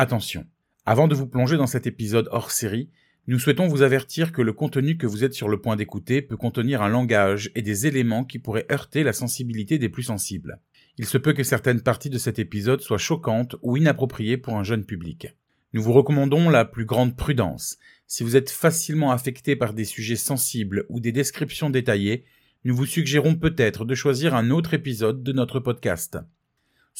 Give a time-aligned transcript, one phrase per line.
[0.00, 0.46] Attention,
[0.86, 2.88] avant de vous plonger dans cet épisode hors série,
[3.26, 6.36] nous souhaitons vous avertir que le contenu que vous êtes sur le point d'écouter peut
[6.36, 10.60] contenir un langage et des éléments qui pourraient heurter la sensibilité des plus sensibles.
[10.98, 14.62] Il se peut que certaines parties de cet épisode soient choquantes ou inappropriées pour un
[14.62, 15.34] jeune public.
[15.72, 17.76] Nous vous recommandons la plus grande prudence.
[18.06, 22.24] Si vous êtes facilement affecté par des sujets sensibles ou des descriptions détaillées,
[22.62, 26.20] nous vous suggérons peut-être de choisir un autre épisode de notre podcast.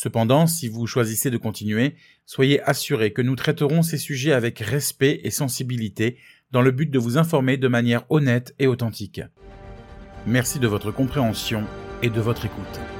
[0.00, 5.20] Cependant, si vous choisissez de continuer, soyez assurés que nous traiterons ces sujets avec respect
[5.24, 6.18] et sensibilité
[6.52, 9.22] dans le but de vous informer de manière honnête et authentique.
[10.24, 11.64] Merci de votre compréhension
[12.04, 12.97] et de votre écoute.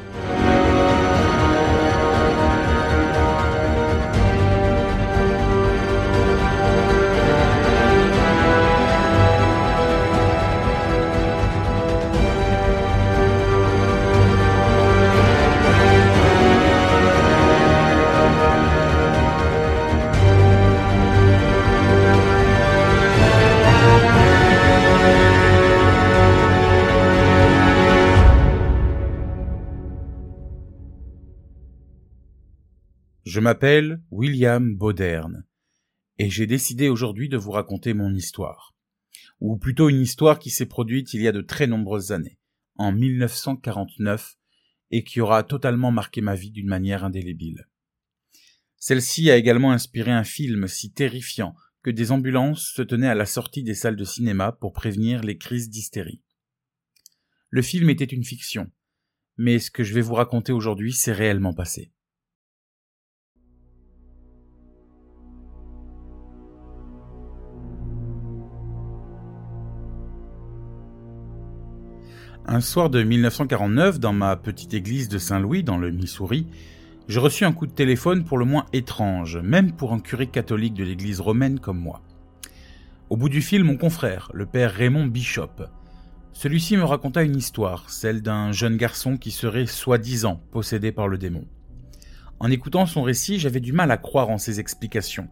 [33.29, 35.45] Je m'appelle William Boderne
[36.17, 38.75] et j'ai décidé aujourd'hui de vous raconter mon histoire.
[39.41, 42.39] Ou plutôt une histoire qui s'est produite il y a de très nombreuses années,
[42.77, 44.39] en 1949,
[44.93, 47.69] et qui aura totalement marqué ma vie d'une manière indélébile.
[48.79, 53.27] Celle-ci a également inspiré un film si terrifiant que des ambulances se tenaient à la
[53.27, 56.23] sortie des salles de cinéma pour prévenir les crises d'hystérie.
[57.51, 58.71] Le film était une fiction,
[59.37, 61.93] mais ce que je vais vous raconter aujourd'hui s'est réellement passé.
[72.47, 76.47] Un soir de 1949, dans ma petite église de Saint-Louis, dans le Missouri,
[77.09, 80.75] je reçus un coup de téléphone pour le moins étrange, même pour un curé catholique
[80.75, 82.03] de l'église romaine comme moi.
[83.11, 85.65] Au bout du fil, mon confrère, le père Raymond Bishop.
[86.35, 91.17] Celui-ci me raconta une histoire, celle d'un jeune garçon qui serait soi-disant possédé par le
[91.17, 91.47] démon.
[92.41, 95.29] En écoutant son récit, j'avais du mal à croire en ses explications,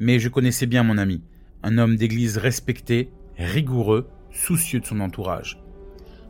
[0.00, 1.22] mais je connaissais bien mon ami,
[1.62, 5.61] un homme d'église respecté, rigoureux, soucieux de son entourage.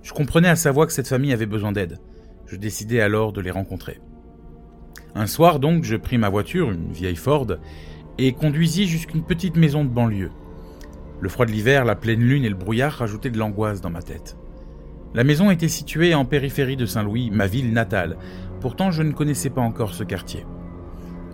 [0.03, 1.99] Je comprenais à sa voix que cette famille avait besoin d'aide.
[2.47, 4.01] Je décidai alors de les rencontrer.
[5.15, 7.47] Un soir donc, je pris ma voiture, une vieille Ford,
[8.19, 10.31] et conduisis jusqu'une petite maison de banlieue.
[11.21, 14.03] Le froid de l'hiver, la pleine lune et le brouillard rajoutaient de l'angoisse dans ma
[14.03, 14.37] tête.
[15.15, 18.17] La maison était située en périphérie de Saint-Louis, ma ville natale.
[18.61, 20.47] Pourtant, je ne connaissais pas encore ce quartier.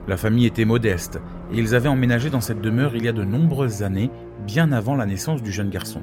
[0.08, 1.20] La famille était modeste,
[1.52, 4.10] et ils avaient emménagé dans cette demeure il y a de nombreuses années,
[4.46, 6.02] bien avant la naissance du jeune garçon.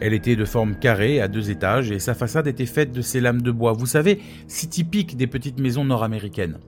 [0.00, 3.20] Elle était de forme carrée, à deux étages, et sa façade était faite de ces
[3.20, 6.58] lames de bois, vous savez, si typiques des petites maisons nord-américaines.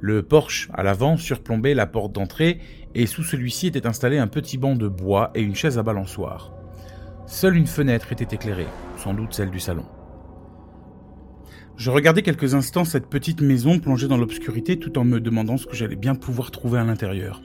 [0.00, 2.60] Le porche à l'avant surplombait la porte d'entrée,
[2.94, 6.52] et sous celui-ci était installé un petit banc de bois et une chaise à balançoire.
[7.26, 8.66] Seule une fenêtre était éclairée,
[8.96, 9.84] sans doute celle du salon.
[11.76, 15.66] Je regardais quelques instants cette petite maison plongée dans l'obscurité tout en me demandant ce
[15.66, 17.40] que j'allais bien pouvoir trouver à l'intérieur.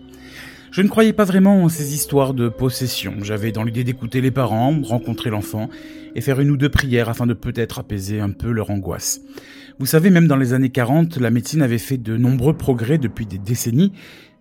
[0.76, 3.14] Je ne croyais pas vraiment en ces histoires de possession.
[3.22, 5.70] J'avais dans l'idée d'écouter les parents, rencontrer l'enfant
[6.16, 9.22] et faire une ou deux prières afin de peut-être apaiser un peu leur angoisse.
[9.80, 13.26] Vous savez, même dans les années 40, la médecine avait fait de nombreux progrès depuis
[13.26, 13.94] des décennies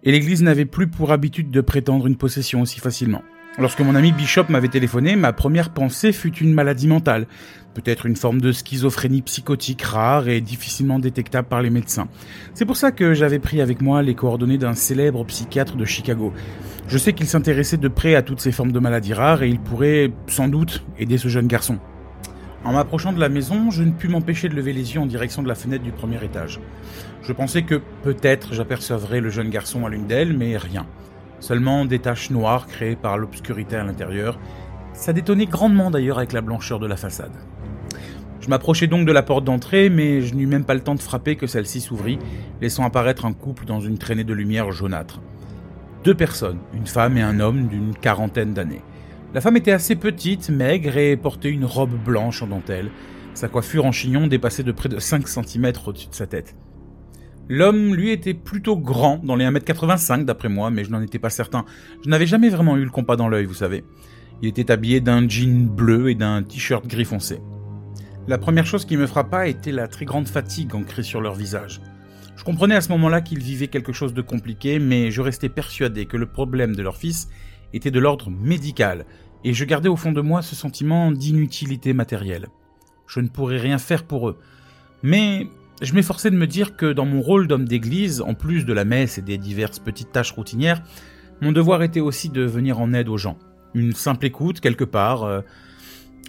[0.02, 3.22] et l'Église n'avait plus pour habitude de prétendre une possession aussi facilement.
[3.56, 7.28] Lorsque mon ami Bishop m'avait téléphoné, ma première pensée fut une maladie mentale,
[7.74, 12.08] peut-être une forme de schizophrénie psychotique rare et difficilement détectable par les médecins.
[12.54, 16.32] C'est pour ça que j'avais pris avec moi les coordonnées d'un célèbre psychiatre de Chicago.
[16.88, 19.60] Je sais qu'il s'intéressait de près à toutes ces formes de maladies rares et il
[19.60, 21.78] pourrait, sans doute, aider ce jeune garçon.
[22.64, 25.44] En m'approchant de la maison, je ne pus m'empêcher de lever les yeux en direction
[25.44, 26.58] de la fenêtre du premier étage.
[27.22, 30.86] Je pensais que peut-être j'apercevrais le jeune garçon à l'une d'elles, mais rien
[31.44, 34.38] seulement des taches noires créées par l'obscurité à l'intérieur.
[34.94, 37.32] Ça détonnait grandement d'ailleurs avec la blancheur de la façade.
[38.40, 41.02] Je m'approchai donc de la porte d'entrée, mais je n'eus même pas le temps de
[41.02, 42.18] frapper que celle-ci s'ouvrit,
[42.62, 45.20] laissant apparaître un couple dans une traînée de lumière jaunâtre.
[46.02, 48.82] Deux personnes, une femme et un homme d'une quarantaine d'années.
[49.34, 52.90] La femme était assez petite, maigre et portait une robe blanche en dentelle.
[53.34, 56.54] Sa coiffure en chignon dépassait de près de 5 cm au-dessus de sa tête.
[57.48, 61.30] L'homme, lui, était plutôt grand, dans les 1m85 d'après moi, mais je n'en étais pas
[61.30, 61.64] certain.
[62.02, 63.84] Je n'avais jamais vraiment eu le compas dans l'œil, vous savez.
[64.40, 67.40] Il était habillé d'un jean bleu et d'un t-shirt gris foncé.
[68.26, 71.82] La première chose qui me frappa était la très grande fatigue ancrée sur leur visage.
[72.36, 76.06] Je comprenais à ce moment-là qu'ils vivaient quelque chose de compliqué, mais je restais persuadé
[76.06, 77.28] que le problème de leur fils
[77.74, 79.04] était de l'ordre médical,
[79.44, 82.48] et je gardais au fond de moi ce sentiment d'inutilité matérielle.
[83.06, 84.38] Je ne pourrais rien faire pour eux.
[85.02, 85.48] Mais
[85.84, 88.84] je m'efforçais de me dire que dans mon rôle d'homme d'église, en plus de la
[88.84, 90.82] messe et des diverses petites tâches routinières,
[91.40, 93.38] mon devoir était aussi de venir en aide aux gens.
[93.74, 95.40] Une simple écoute, quelque part, euh,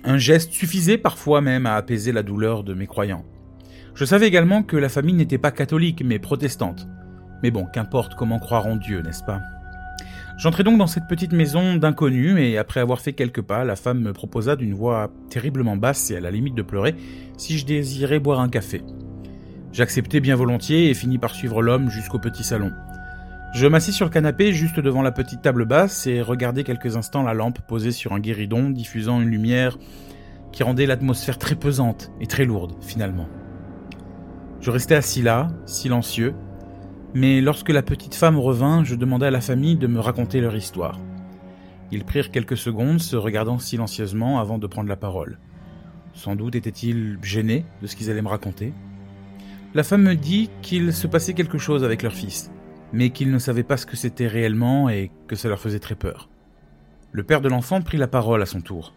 [0.03, 3.25] un geste suffisait parfois même à apaiser la douleur de mes croyants.
[3.93, 6.87] Je savais également que la famille n'était pas catholique, mais protestante.
[7.43, 9.39] Mais bon, qu'importe comment croire en Dieu, n'est-ce pas?
[10.37, 14.01] J'entrai donc dans cette petite maison d'inconnus et après avoir fait quelques pas, la femme
[14.01, 16.95] me proposa d'une voix terriblement basse et à la limite de pleurer
[17.37, 18.81] si je désirais boire un café.
[19.75, 22.71] J'acceptai bien volontiers et finis par suivre l'homme jusqu'au petit salon.
[23.53, 27.23] Je m'assis sur le canapé juste devant la petite table basse et regardai quelques instants
[27.23, 29.77] la lampe posée sur un guéridon diffusant une lumière
[30.53, 33.27] qui rendait l'atmosphère très pesante et très lourde finalement.
[34.61, 36.35] Je restais assis là, silencieux,
[37.13, 40.55] mais lorsque la petite femme revint, je demandai à la famille de me raconter leur
[40.55, 41.01] histoire.
[41.91, 45.37] Ils prirent quelques secondes, se regardant silencieusement avant de prendre la parole.
[46.13, 48.71] Sans doute étaient-ils gênés de ce qu'ils allaient me raconter.
[49.75, 52.49] La femme me dit qu'il se passait quelque chose avec leur fils,
[52.93, 55.95] mais qu'ils ne savaient pas ce que c'était réellement et que ça leur faisait très
[55.95, 56.29] peur.
[57.11, 58.93] Le père de l'enfant prit la parole à son tour.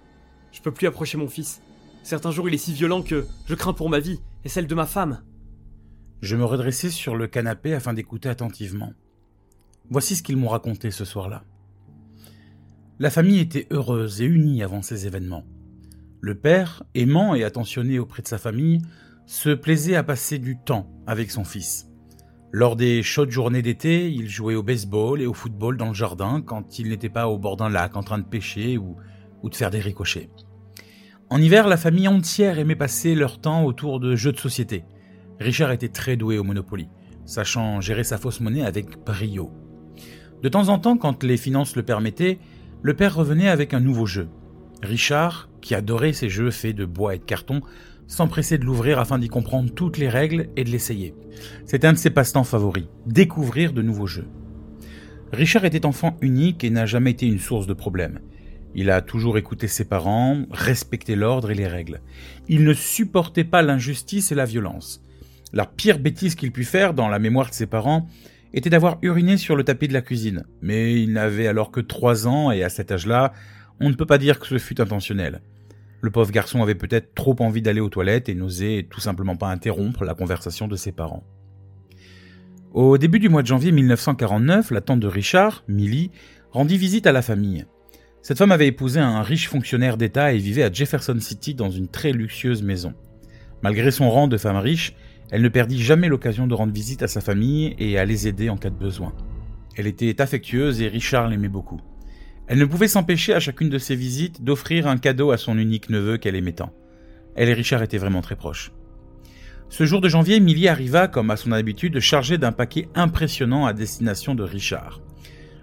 [0.53, 1.63] Je peux plus approcher mon fils.
[2.05, 4.75] Certains jours il est si violent que je crains pour ma vie et celle de
[4.77, 5.21] ma femme.
[6.23, 8.93] Je me redressai sur le canapé afin d'écouter attentivement.
[9.91, 11.43] Voici ce qu'ils m'ont raconté ce soir-là.
[13.01, 15.45] La famille était heureuse et unie avant ces événements.
[16.21, 18.81] Le père, aimant et attentionné auprès de sa famille,
[19.29, 21.87] se plaisait à passer du temps avec son fils.
[22.51, 26.41] Lors des chaudes journées d'été, il jouait au baseball et au football dans le jardin
[26.41, 28.97] quand il n'était pas au bord d'un lac en train de pêcher ou,
[29.43, 30.31] ou de faire des ricochets.
[31.29, 34.85] En hiver, la famille entière aimait passer leur temps autour de jeux de société.
[35.39, 36.89] Richard était très doué au Monopoly,
[37.27, 39.53] sachant gérer sa fausse monnaie avec brio.
[40.43, 42.39] De temps en temps, quand les finances le permettaient,
[42.81, 44.31] le père revenait avec un nouveau jeu.
[44.83, 47.61] Richard, qui adorait ces jeux faits de bois et de carton,
[48.08, 51.14] s'empressait de l'ouvrir afin d'y comprendre toutes les règles et de l'essayer.
[51.66, 54.26] C'était un de ses passe-temps favoris, découvrir de nouveaux jeux.
[55.32, 58.20] Richard était enfant unique et n'a jamais été une source de problèmes.
[58.75, 62.00] Il a toujours écouté ses parents, respecté l'ordre et les règles.
[62.49, 65.05] Il ne supportait pas l'injustice et la violence.
[65.52, 68.08] La pire bêtise qu'il put faire dans la mémoire de ses parents
[68.55, 70.44] était d'avoir uriné sur le tapis de la cuisine.
[70.62, 73.32] Mais il n'avait alors que trois ans et à cet âge-là,
[73.81, 75.40] on ne peut pas dire que ce fut intentionnel.
[76.00, 79.49] Le pauvre garçon avait peut-être trop envie d'aller aux toilettes et n'osait tout simplement pas
[79.49, 81.25] interrompre la conversation de ses parents.
[82.73, 86.11] Au début du mois de janvier 1949, la tante de Richard, Millie,
[86.53, 87.65] rendit visite à la famille.
[88.23, 91.89] Cette femme avait épousé un riche fonctionnaire d'État et vivait à Jefferson City dans une
[91.89, 92.94] très luxueuse maison.
[93.62, 94.94] Malgré son rang de femme riche,
[95.31, 98.51] elle ne perdit jamais l'occasion de rendre visite à sa famille et à les aider
[98.51, 99.12] en cas de besoin.
[99.77, 101.81] Elle était affectueuse et Richard l'aimait beaucoup.
[102.49, 105.91] Elle ne pouvait s'empêcher à chacune de ses visites d'offrir un cadeau à son unique
[105.91, 106.73] neveu qu'elle aimait tant.
[107.37, 108.73] Elle et Richard étaient vraiment très proches.
[109.69, 113.75] Ce jour de janvier, Millie arriva, comme à son habitude, chargée d'un paquet impressionnant à
[113.75, 115.03] destination de Richard.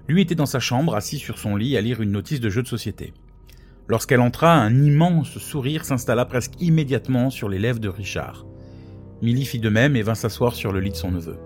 [0.07, 2.61] Lui était dans sa chambre, assis sur son lit, à lire une notice de jeu
[2.61, 3.13] de société.
[3.87, 8.45] Lorsqu'elle entra, un immense sourire s'installa presque immédiatement sur les lèvres de Richard.
[9.23, 11.37] Millie fit de même et vint s'asseoir sur le lit de son neveu.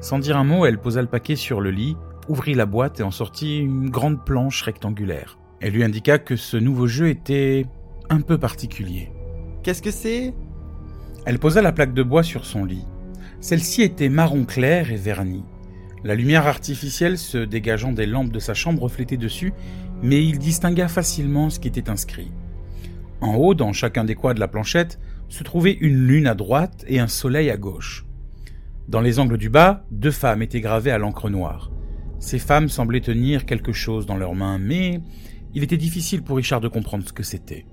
[0.00, 1.96] Sans dire un mot, elle posa le paquet sur le lit,
[2.28, 5.38] ouvrit la boîte et en sortit une grande planche rectangulaire.
[5.60, 7.66] Elle lui indiqua que ce nouveau jeu était
[8.10, 9.10] un peu particulier.
[9.62, 10.34] Qu'est-ce que c'est?
[11.24, 12.86] Elle posa la plaque de bois sur son lit.
[13.40, 15.44] Celle-ci était marron clair et vernie.
[16.04, 19.52] La lumière artificielle se dégageant des lampes de sa chambre reflétait dessus,
[20.02, 22.32] mais il distingua facilement ce qui était inscrit.
[23.20, 26.84] En haut, dans chacun des coins de la planchette, se trouvait une lune à droite
[26.88, 28.04] et un soleil à gauche.
[28.88, 31.71] Dans les angles du bas, deux femmes étaient gravées à l'encre noire.
[32.22, 35.00] Ces femmes semblaient tenir quelque chose dans leurs mains, mais
[35.54, 37.66] il était difficile pour Richard de comprendre ce que c'était.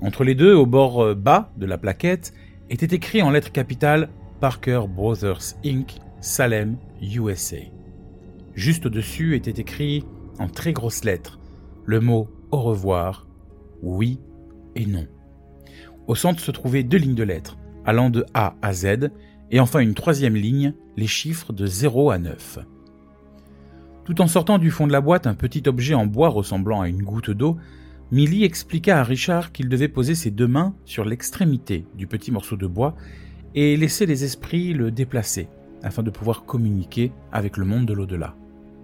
[0.00, 2.32] Entre les deux, au bord euh, bas de la plaquette,
[2.70, 4.08] était écrit en lettres capitales
[4.40, 7.58] Parker Brothers Inc., Salem, USA.
[8.54, 10.02] Juste au-dessus était écrit
[10.38, 11.38] en très grosses lettres
[11.84, 13.26] le mot au revoir,
[13.82, 14.18] oui
[14.76, 15.06] et non.
[16.06, 19.10] Au centre se trouvaient deux lignes de lettres, allant de A à Z,
[19.50, 22.60] et enfin une troisième ligne, les chiffres de 0 à 9.
[24.08, 26.88] Tout en sortant du fond de la boîte un petit objet en bois ressemblant à
[26.88, 27.58] une goutte d'eau,
[28.10, 32.56] Millie expliqua à Richard qu'il devait poser ses deux mains sur l'extrémité du petit morceau
[32.56, 32.96] de bois
[33.54, 35.50] et laisser les esprits le déplacer
[35.82, 38.34] afin de pouvoir communiquer avec le monde de l'au-delà.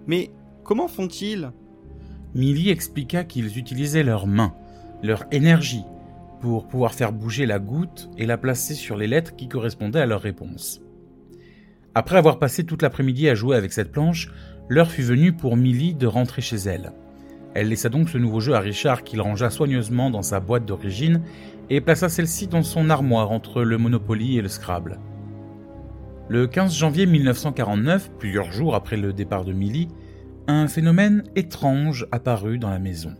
[0.05, 0.29] Mais
[0.63, 1.49] comment font-ils?
[2.35, 4.53] Millie expliqua qu'ils utilisaient leurs mains,
[5.01, 5.85] leur énergie,
[6.39, 10.05] pour pouvoir faire bouger la goutte et la placer sur les lettres qui correspondaient à
[10.05, 10.81] leur réponse.
[11.95, 14.29] Après avoir passé toute l'après-midi à jouer avec cette planche,
[14.69, 16.93] l'heure fut venue pour Millie de rentrer chez elle.
[17.53, 21.21] Elle laissa donc ce nouveau jeu à Richard qu'il rangea soigneusement dans sa boîte d'origine
[21.69, 24.99] et plaça celle-ci dans son armoire entre le Monopoly et le Scrabble.
[26.27, 29.87] Le 15 janvier 1949, plusieurs jours après le départ de Millie,
[30.47, 33.13] un phénomène étrange apparut dans la maison.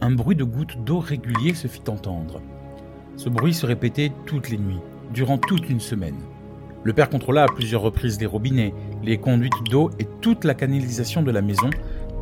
[0.00, 2.40] Un bruit de gouttes d'eau régulier se fit entendre.
[3.16, 4.80] Ce bruit se répétait toutes les nuits,
[5.12, 6.18] durant toute une semaine.
[6.82, 11.22] Le père contrôla à plusieurs reprises les robinets, les conduites d'eau et toute la canalisation
[11.22, 11.70] de la maison,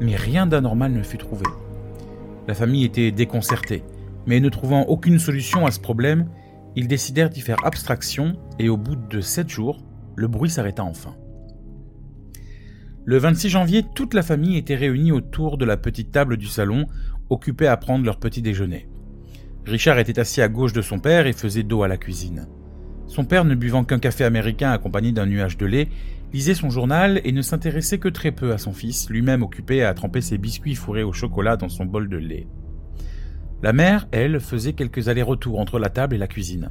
[0.00, 1.44] mais rien d'anormal ne fut trouvé.
[2.47, 3.82] La famille était déconcertée,
[4.26, 6.28] mais ne trouvant aucune solution à ce problème,
[6.76, 9.85] ils décidèrent d'y faire abstraction et au bout de sept jours,
[10.16, 11.14] le bruit s'arrêta enfin.
[13.04, 16.87] Le 26 janvier, toute la famille était réunie autour de la petite table du salon,
[17.30, 18.88] occupée à prendre leur petit déjeuner.
[19.64, 22.47] Richard était assis à gauche de son père et faisait dos à la cuisine.
[23.06, 25.88] Son père, ne buvant qu'un café américain accompagné d'un nuage de lait,
[26.32, 29.94] lisait son journal et ne s'intéressait que très peu à son fils, lui-même occupé à
[29.94, 32.47] tremper ses biscuits fourrés au chocolat dans son bol de lait.
[33.62, 36.70] La mère, elle, faisait quelques allers-retours entre la table et la cuisine.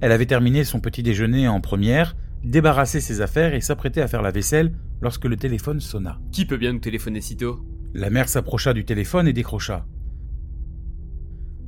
[0.00, 4.22] Elle avait terminé son petit déjeuner en première, débarrassé ses affaires et s'apprêtait à faire
[4.22, 6.18] la vaisselle lorsque le téléphone sonna.
[6.30, 7.64] Qui peut bien nous téléphoner si tôt?
[7.94, 9.86] La mère s'approcha du téléphone et décrocha.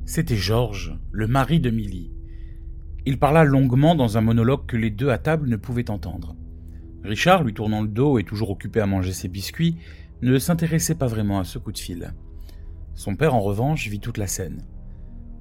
[0.05, 2.11] C'était Georges, le mari de Milly.
[3.05, 6.35] Il parla longuement dans un monologue que les deux à table ne pouvaient entendre.
[7.05, 9.77] Richard, lui tournant le dos et toujours occupé à manger ses biscuits,
[10.21, 12.13] ne s'intéressait pas vraiment à ce coup de fil.
[12.93, 14.63] Son père, en revanche, vit toute la scène.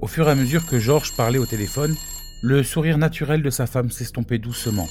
[0.00, 1.94] Au fur et à mesure que Georges parlait au téléphone,
[2.42, 4.88] le sourire naturel de sa femme s'estompait doucement,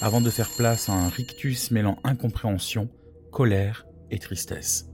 [0.00, 2.88] avant de faire place à un rictus mêlant incompréhension,
[3.30, 4.90] colère et tristesse.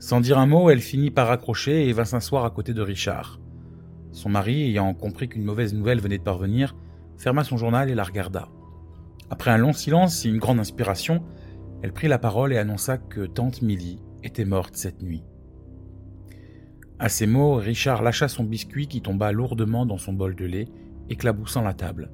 [0.00, 3.40] Sans dire un mot, elle finit par raccrocher et vint s'asseoir à côté de Richard.
[4.10, 6.74] Son mari, ayant compris qu'une mauvaise nouvelle venait de parvenir,
[7.16, 8.48] ferma son journal et la regarda.
[9.32, 11.22] Après un long silence et une grande inspiration,
[11.82, 15.24] elle prit la parole et annonça que tante Milly était morte cette nuit.
[16.98, 20.68] À ces mots, Richard lâcha son biscuit qui tomba lourdement dans son bol de lait,
[21.08, 22.10] éclaboussant la table.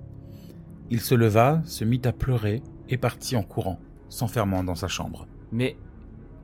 [0.90, 5.26] Il se leva, se mit à pleurer et partit en courant, s'enfermant dans sa chambre.
[5.50, 5.76] Mais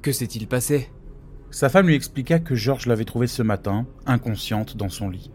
[0.02, 0.90] que s'est-il passé?
[1.52, 5.30] Sa femme lui expliqua que Georges l'avait trouvée ce matin, inconsciente, dans son lit.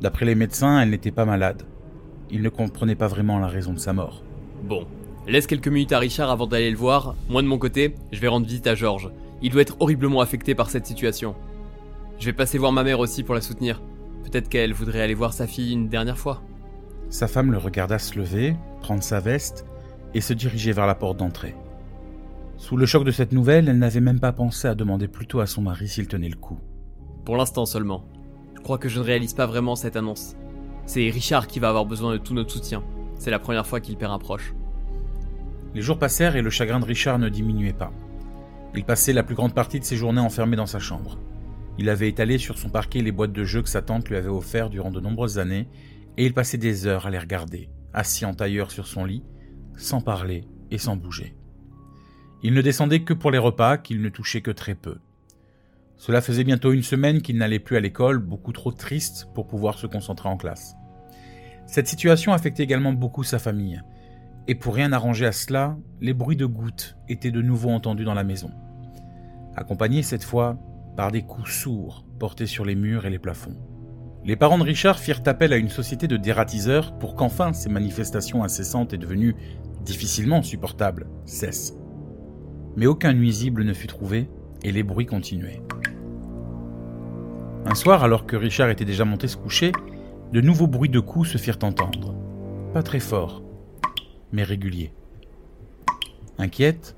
[0.00, 1.64] D'après les médecins, elle n'était pas malade.
[2.30, 4.22] Il ne comprenait pas vraiment la raison de sa mort.
[4.66, 4.86] Bon,
[5.26, 7.14] laisse quelques minutes à Richard avant d'aller le voir.
[7.28, 9.10] Moi de mon côté, je vais rendre visite à Georges.
[9.42, 11.34] Il doit être horriblement affecté par cette situation.
[12.18, 13.80] Je vais passer voir ma mère aussi pour la soutenir.
[14.24, 16.42] Peut-être qu'elle voudrait aller voir sa fille une dernière fois.
[17.10, 19.66] Sa femme le regarda se lever, prendre sa veste
[20.14, 21.54] et se diriger vers la porte d'entrée.
[22.56, 25.46] Sous le choc de cette nouvelle, elle n'avait même pas pensé à demander plutôt à
[25.46, 26.58] son mari s'il tenait le coup.
[27.24, 28.04] Pour l'instant seulement
[28.66, 30.34] crois que je ne réalise pas vraiment cette annonce.
[30.86, 32.82] C'est Richard qui va avoir besoin de tout notre soutien.
[33.18, 34.54] C'est la première fois qu'il perd un proche.
[35.74, 37.92] Les jours passèrent et le chagrin de Richard ne diminuait pas.
[38.74, 41.18] Il passait la plus grande partie de ses journées enfermé dans sa chambre.
[41.78, 44.28] Il avait étalé sur son parquet les boîtes de jeux que sa tante lui avait
[44.28, 45.68] offertes durant de nombreuses années,
[46.16, 49.22] et il passait des heures à les regarder, assis en tailleur sur son lit,
[49.76, 51.34] sans parler et sans bouger.
[52.42, 54.96] Il ne descendait que pour les repas qu'il ne touchait que très peu.
[55.96, 59.78] Cela faisait bientôt une semaine qu'il n'allait plus à l'école, beaucoup trop triste pour pouvoir
[59.78, 60.74] se concentrer en classe.
[61.66, 63.82] Cette situation affectait également beaucoup sa famille.
[64.48, 68.14] Et pour rien arranger à cela, les bruits de gouttes étaient de nouveau entendus dans
[68.14, 68.50] la maison.
[69.56, 70.56] Accompagnés cette fois
[70.96, 73.56] par des coups sourds portés sur les murs et les plafonds.
[74.24, 78.44] Les parents de Richard firent appel à une société de dératiseurs pour qu'enfin ces manifestations
[78.44, 79.36] incessantes et devenues
[79.84, 81.74] difficilement supportables cessent.
[82.76, 84.28] Mais aucun nuisible ne fut trouvé
[84.62, 85.62] et les bruits continuaient.
[87.64, 89.72] Un soir, alors que Richard était déjà monté se coucher,
[90.32, 92.14] de nouveaux bruits de coups se firent entendre.
[92.72, 93.42] Pas très forts,
[94.32, 94.92] mais réguliers.
[96.38, 96.96] Inquiète,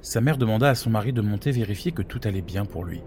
[0.00, 3.02] sa mère demanda à son mari de monter vérifier que tout allait bien pour lui.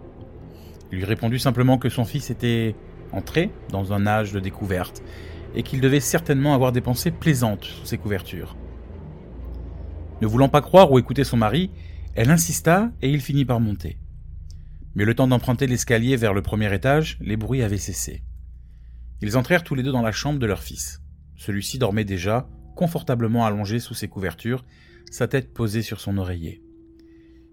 [0.92, 2.76] Il lui répondit simplement que son fils était
[3.14, 5.02] entré dans un âge de découverte
[5.56, 8.58] et qu'il devait certainement avoir des pensées plaisantes sous ses couvertures.
[10.22, 11.72] Ne voulant pas croire ou écouter son mari,
[12.14, 13.98] elle insista et il finit par monter.
[14.96, 18.22] Mais le temps d'emprunter l'escalier vers le premier étage, les bruits avaient cessé.
[19.22, 21.02] Ils entrèrent tous les deux dans la chambre de leur fils.
[21.36, 24.66] Celui-ci dormait déjà, confortablement allongé sous ses couvertures,
[25.12, 26.64] sa tête posée sur son oreiller.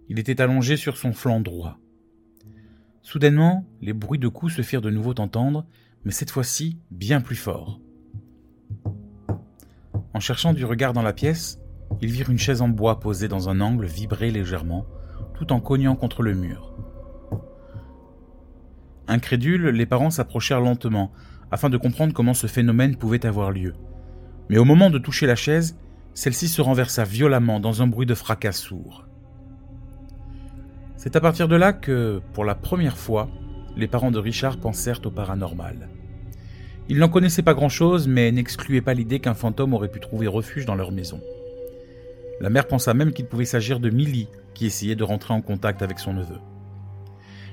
[0.08, 1.78] Il était allongé sur son flanc droit.
[3.02, 5.66] Soudainement, les bruits de coups se firent de nouveau entendre,
[6.04, 7.80] mais cette fois-ci bien plus forts.
[10.14, 11.58] En cherchant du regard dans la pièce,
[12.00, 14.86] ils virent une chaise en bois posée dans un angle vibrer légèrement,
[15.34, 16.74] tout en cognant contre le mur.
[19.06, 21.12] Incrédules, les parents s'approchèrent lentement,
[21.50, 23.74] afin de comprendre comment ce phénomène pouvait avoir lieu.
[24.48, 25.76] Mais au moment de toucher la chaise,
[26.14, 29.06] celle-ci se renversa violemment dans un bruit de fracas sourd.
[30.96, 33.28] C'est à partir de là que, pour la première fois,
[33.76, 35.88] les parents de Richard pensèrent au paranormal.
[36.88, 40.66] Il n'en connaissait pas grand-chose, mais n'excluait pas l'idée qu'un fantôme aurait pu trouver refuge
[40.66, 41.20] dans leur maison.
[42.40, 45.82] La mère pensa même qu'il pouvait s'agir de Millie, qui essayait de rentrer en contact
[45.82, 46.38] avec son neveu.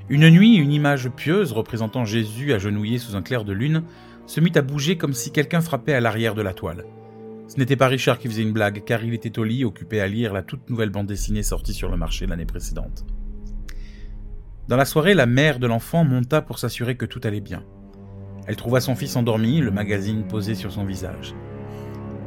[0.07, 3.83] Une nuit, une image pieuse représentant Jésus agenouillé sous un clair de lune
[4.27, 6.85] se mit à bouger comme si quelqu'un frappait à l'arrière de la toile.
[7.47, 10.07] Ce n'était pas Richard qui faisait une blague, car il était au lit, occupé à
[10.07, 13.05] lire la toute nouvelle bande dessinée sortie sur le marché l'année précédente.
[14.67, 17.63] Dans la soirée, la mère de l'enfant monta pour s'assurer que tout allait bien.
[18.47, 21.35] Elle trouva son fils endormi, le magazine posé sur son visage.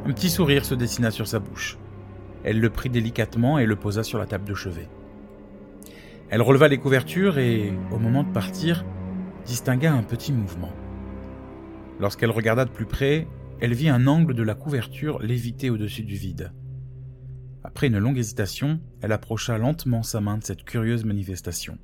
[0.05, 1.77] Un petit sourire se dessina sur sa bouche.
[2.43, 4.87] Elle le prit délicatement et le posa sur la table de chevet.
[6.29, 8.85] Elle releva les couvertures et, au moment de partir,
[9.45, 10.71] distingua un petit mouvement.
[11.99, 13.27] Lorsqu'elle regarda de plus près,
[13.59, 16.53] elle vit un angle de la couverture léviter au-dessus du vide.
[17.63, 21.77] Après une longue hésitation, elle approcha lentement sa main de cette curieuse manifestation.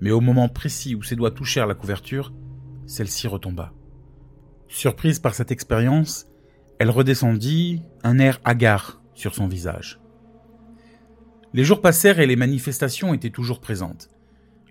[0.00, 2.32] Mais au moment précis où ses doigts touchèrent la couverture,
[2.86, 3.72] celle-ci retomba.
[4.68, 6.26] Surprise par cette expérience,
[6.78, 10.00] elle redescendit, un air hagard sur son visage.
[11.52, 14.08] Les jours passèrent et les manifestations étaient toujours présentes.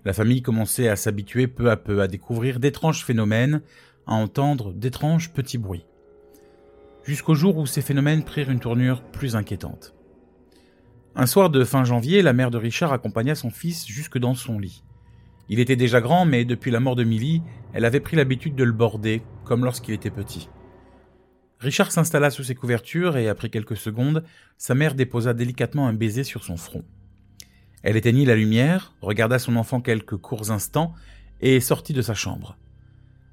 [0.04, 3.62] La famille commençait à s'habituer peu à peu à découvrir d'étranges phénomènes,
[4.06, 5.84] à entendre d'étranges petits bruits
[7.04, 9.94] jusqu'au jour où ces phénomènes prirent une tournure plus inquiétante.
[11.16, 14.58] Un soir de fin janvier, la mère de Richard accompagna son fils jusque dans son
[14.58, 14.84] lit.
[15.48, 18.62] Il était déjà grand, mais depuis la mort de Millie, elle avait pris l'habitude de
[18.62, 20.48] le border, comme lorsqu'il était petit.
[21.60, 24.24] Richard s'installa sous ses couvertures et, après quelques secondes,
[24.56, 26.84] sa mère déposa délicatement un baiser sur son front.
[27.82, 30.94] Elle éteignit la lumière, regarda son enfant quelques courts instants
[31.42, 32.56] et sortit de sa chambre.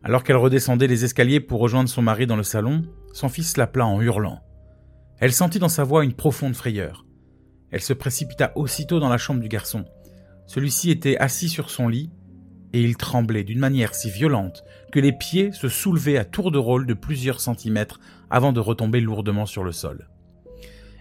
[0.03, 3.85] Alors qu'elle redescendait les escaliers pour rejoindre son mari dans le salon, son fils l'appela
[3.85, 4.41] en hurlant.
[5.19, 7.05] Elle sentit dans sa voix une profonde frayeur.
[7.71, 9.85] Elle se précipita aussitôt dans la chambre du garçon.
[10.47, 12.11] Celui-ci était assis sur son lit,
[12.73, 16.57] et il tremblait d'une manière si violente que les pieds se soulevaient à tour de
[16.57, 20.09] rôle de plusieurs centimètres avant de retomber lourdement sur le sol.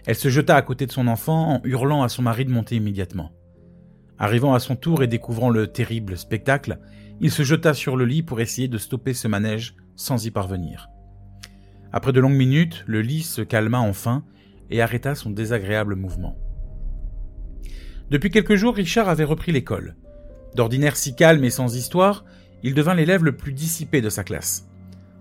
[0.05, 2.75] Elle se jeta à côté de son enfant en hurlant à son mari de monter
[2.75, 3.31] immédiatement.
[4.17, 6.79] Arrivant à son tour et découvrant le terrible spectacle,
[7.19, 10.89] il se jeta sur le lit pour essayer de stopper ce manège sans y parvenir.
[11.91, 14.23] Après de longues minutes, le lit se calma enfin
[14.69, 16.37] et arrêta son désagréable mouvement.
[18.09, 19.95] Depuis quelques jours, Richard avait repris l'école.
[20.55, 22.23] D'ordinaire si calme et sans histoire,
[22.63, 24.66] il devint l'élève le plus dissipé de sa classe.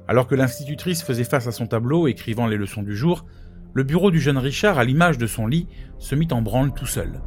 [0.08, 3.26] Alors que l'institutrice faisait face à son tableau écrivant les leçons du jour,
[3.74, 6.86] le bureau du jeune Richard, à l'image de son lit, se mit en branle tout
[6.86, 7.20] seul.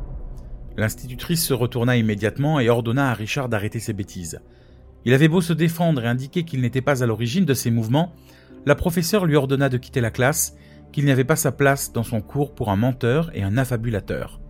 [0.77, 4.39] L'institutrice se retourna immédiatement et ordonna à Richard d'arrêter ses bêtises.
[5.05, 8.13] Il avait beau se défendre et indiquer qu'il n'était pas à l'origine de ses mouvements,
[8.65, 10.55] la professeure lui ordonna de quitter la classe,
[10.91, 14.41] qu'il n'y avait pas sa place dans son cours pour un menteur et un affabulateur.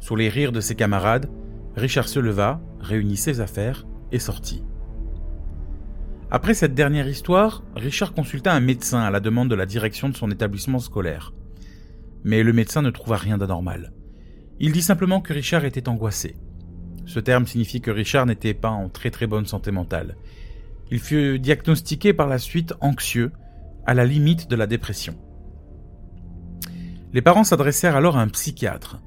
[0.00, 1.30] Sous les rires de ses camarades,
[1.76, 4.64] Richard se leva, réunit ses affaires et sortit.
[6.34, 10.16] Après cette dernière histoire, Richard consulta un médecin à la demande de la direction de
[10.16, 11.32] son établissement scolaire.
[12.24, 13.92] Mais le médecin ne trouva rien d'anormal.
[14.58, 16.34] Il dit simplement que Richard était angoissé.
[17.06, 20.16] Ce terme signifie que Richard n'était pas en très très bonne santé mentale.
[20.90, 23.30] Il fut diagnostiqué par la suite anxieux,
[23.86, 25.14] à la limite de la dépression.
[27.12, 29.00] Les parents s'adressèrent alors à un psychiatre.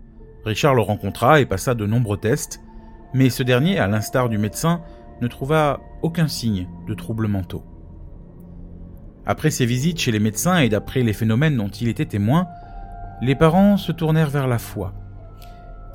[0.46, 2.62] Richard le rencontra et passa de nombreux tests,
[3.14, 4.82] mais ce dernier, à l'instar du médecin,
[5.22, 7.64] ne trouva aucun signe de troubles mentaux.
[9.26, 12.48] Après ses visites chez les médecins et d'après les phénomènes dont il était témoin,
[13.22, 14.94] les parents se tournèrent vers la foi.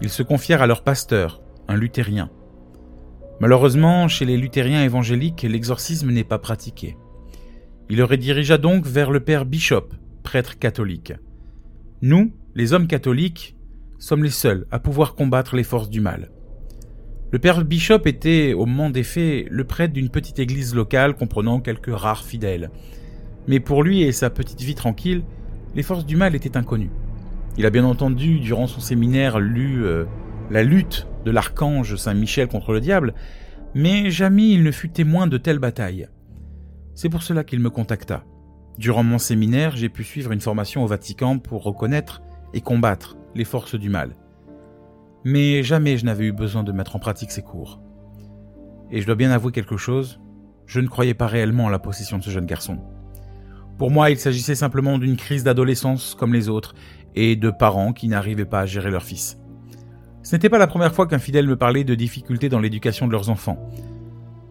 [0.01, 2.31] Ils se confièrent à leur pasteur, un luthérien.
[3.41, 6.97] Malheureusement, chez les luthériens évangéliques, l'exorcisme n'est pas pratiqué.
[7.89, 9.89] Il le redirigea donc vers le père Bishop,
[10.23, 11.13] prêtre catholique.
[12.03, 13.57] Nous, les hommes catholiques,
[13.99, 16.31] sommes les seuls à pouvoir combattre les forces du mal.
[17.33, 21.61] Le père Bishop était, au moment des faits, le prêtre d'une petite église locale comprenant
[21.61, 22.71] quelques rares fidèles.
[23.49, 25.25] Mais pour lui et sa petite vie tranquille,
[25.75, 26.91] les forces du mal étaient inconnues.
[27.57, 30.05] Il a bien entendu, durant son séminaire, lu euh,
[30.51, 33.15] la lutte de l'archange Saint Michel contre le diable,
[33.75, 36.09] mais jamais il ne fut témoin de telle bataille.
[36.95, 38.25] C'est pour cela qu'il me contacta.
[38.77, 42.21] Durant mon séminaire, j'ai pu suivre une formation au Vatican pour reconnaître
[42.53, 44.17] et combattre les forces du mal.
[45.25, 47.81] Mais jamais je n'avais eu besoin de mettre en pratique ces cours.
[48.91, 50.21] Et je dois bien avouer quelque chose,
[50.67, 52.79] je ne croyais pas réellement à la possession de ce jeune garçon.
[53.79, 56.75] Pour moi, il s'agissait simplement d'une crise d'adolescence comme les autres,
[57.15, 59.39] et de parents qui n'arrivaient pas à gérer leur fils.
[60.23, 63.13] Ce n'était pas la première fois qu'un fidèle me parlait de difficultés dans l'éducation de
[63.13, 63.59] leurs enfants.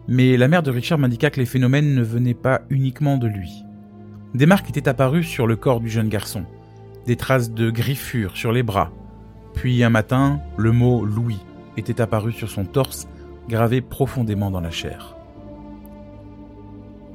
[0.06, 3.64] Mais la mère de Richard m'indiqua que les phénomènes ne venaient pas uniquement de lui.
[4.34, 6.44] Des marques étaient apparues sur le corps du jeune garçon,
[7.06, 8.92] des traces de griffures sur les bras.
[9.54, 11.38] Puis un matin, le mot Louis
[11.76, 13.08] était apparu sur son torse,
[13.48, 15.16] gravé profondément dans la chair.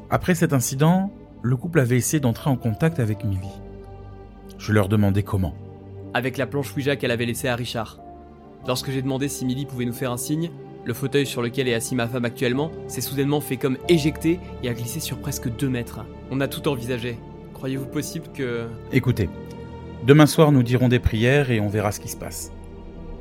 [0.09, 3.61] Après cet incident, le couple avait essayé d'entrer en contact avec Millie.
[4.57, 5.53] Je leur demandais comment.
[6.13, 7.99] Avec la planche Ouija qu'elle avait laissée à Richard.
[8.65, 10.51] Lorsque j'ai demandé si Millie pouvait nous faire un signe,
[10.85, 14.69] le fauteuil sur lequel est assis ma femme actuellement s'est soudainement fait comme éjecté et
[14.69, 15.99] a glissé sur presque 2 mètres.
[16.31, 17.17] On a tout envisagé.
[17.53, 18.67] Croyez-vous possible que...
[18.93, 19.29] Écoutez,
[20.05, 22.51] demain soir nous dirons des prières et on verra ce qui se passe.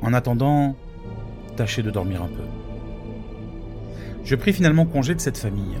[0.01, 0.75] En attendant,
[1.55, 2.43] tâchez de dormir un peu.
[4.23, 5.77] Je pris finalement congé de cette famille.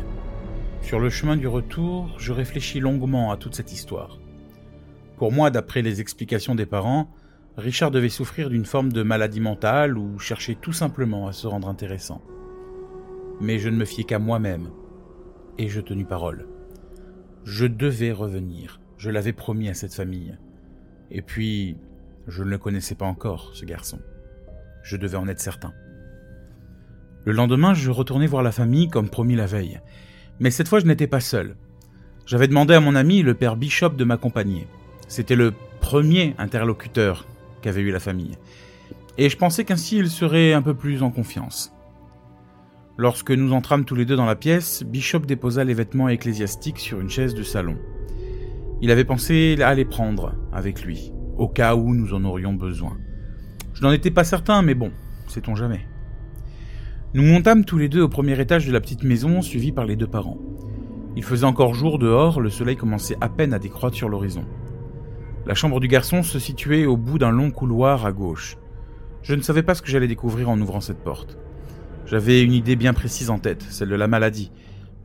[0.81, 4.19] Sur le chemin du retour, je réfléchis longuement à toute cette histoire.
[5.17, 7.09] Pour moi, d'après les explications des parents,
[7.57, 11.67] Richard devait souffrir d'une forme de maladie mentale ou chercher tout simplement à se rendre
[11.67, 12.21] intéressant.
[13.41, 14.69] Mais je ne me fiais qu'à moi-même,
[15.57, 16.47] et je tenus parole.
[17.43, 20.37] Je devais revenir, je l'avais promis à cette famille.
[21.11, 21.77] Et puis,
[22.27, 23.99] je ne le connaissais pas encore, ce garçon.
[24.83, 25.73] Je devais en être certain.
[27.25, 29.81] Le lendemain, je retournai voir la famille comme promis la veille.
[30.39, 31.55] Mais cette fois, je n'étais pas seul.
[32.25, 34.67] J'avais demandé à mon ami, le père Bishop, de m'accompagner.
[35.07, 37.25] C'était le premier interlocuteur
[37.61, 38.37] qu'avait eu la famille.
[39.17, 41.73] Et je pensais qu'ainsi il serait un peu plus en confiance.
[42.97, 46.99] Lorsque nous entrâmes tous les deux dans la pièce, Bishop déposa les vêtements ecclésiastiques sur
[46.99, 47.77] une chaise du salon.
[48.81, 52.97] Il avait pensé à les prendre avec lui, au cas où nous en aurions besoin.
[53.73, 54.91] Je n'en étais pas certain, mais bon,
[55.27, 55.81] sait-on jamais.
[57.15, 59.95] Nous montâmes tous les deux au premier étage de la petite maison, suivis par les
[59.95, 60.37] deux parents.
[61.15, 64.45] Il faisait encore jour dehors, le soleil commençait à peine à décroître sur l'horizon.
[65.47, 68.57] La chambre du garçon se situait au bout d'un long couloir à gauche.
[69.23, 71.39] Je ne savais pas ce que j'allais découvrir en ouvrant cette porte.
[72.05, 74.51] J'avais une idée bien précise en tête, celle de la maladie.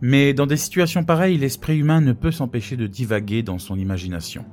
[0.04, 4.44] Mais dans des situations pareilles, l'esprit humain ne peut s'empêcher de divaguer dans son imagination.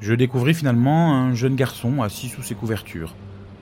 [0.00, 3.14] Je découvris finalement un jeune garçon assis sous ses couvertures.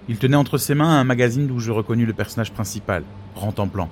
[0.09, 3.91] Il tenait entre ses mains un magazine d'où je reconnus le personnage principal, Rentemplant.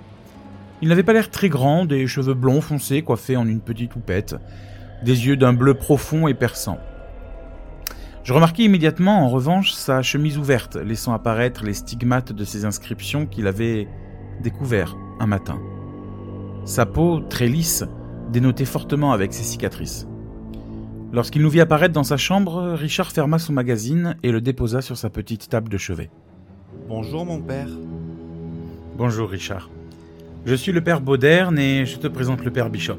[0.81, 4.35] Il n'avait pas l'air très grand, des cheveux blonds foncés coiffés en une petite houppette,
[5.05, 6.79] des yeux d'un bleu profond et perçant.
[8.24, 13.26] Je remarquai immédiatement, en revanche, sa chemise ouverte, laissant apparaître les stigmates de ses inscriptions
[13.26, 13.88] qu'il avait
[14.42, 15.61] découverts un matin.
[16.64, 17.85] Sa peau, très lisse,
[18.31, 20.07] dénotait fortement avec ses cicatrices.
[21.12, 24.96] Lorsqu'il nous vit apparaître dans sa chambre, Richard ferma son magazine et le déposa sur
[24.96, 26.11] sa petite table de chevet.
[26.88, 27.68] Bonjour mon père.
[28.96, 29.70] Bonjour Richard.
[30.44, 32.99] Je suis le père Bauderne et je te présente le père Bishop.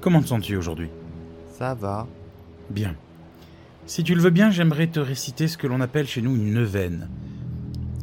[0.00, 0.88] Comment te sens-tu aujourd'hui?
[1.58, 2.06] Ça va.
[2.70, 2.94] Bien.
[3.86, 6.54] Si tu le veux bien, j'aimerais te réciter ce que l'on appelle chez nous une
[6.54, 7.08] neuvaine.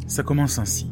[0.05, 0.91] Ça commence ainsi.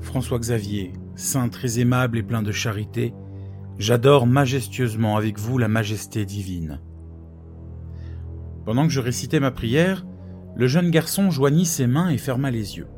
[0.00, 3.14] François Xavier, saint très aimable et plein de charité,
[3.78, 6.80] j'adore majestueusement avec vous la majesté divine.
[8.64, 10.06] Pendant que je récitais ma prière,
[10.54, 12.88] le jeune garçon joignit ses mains et ferma les yeux.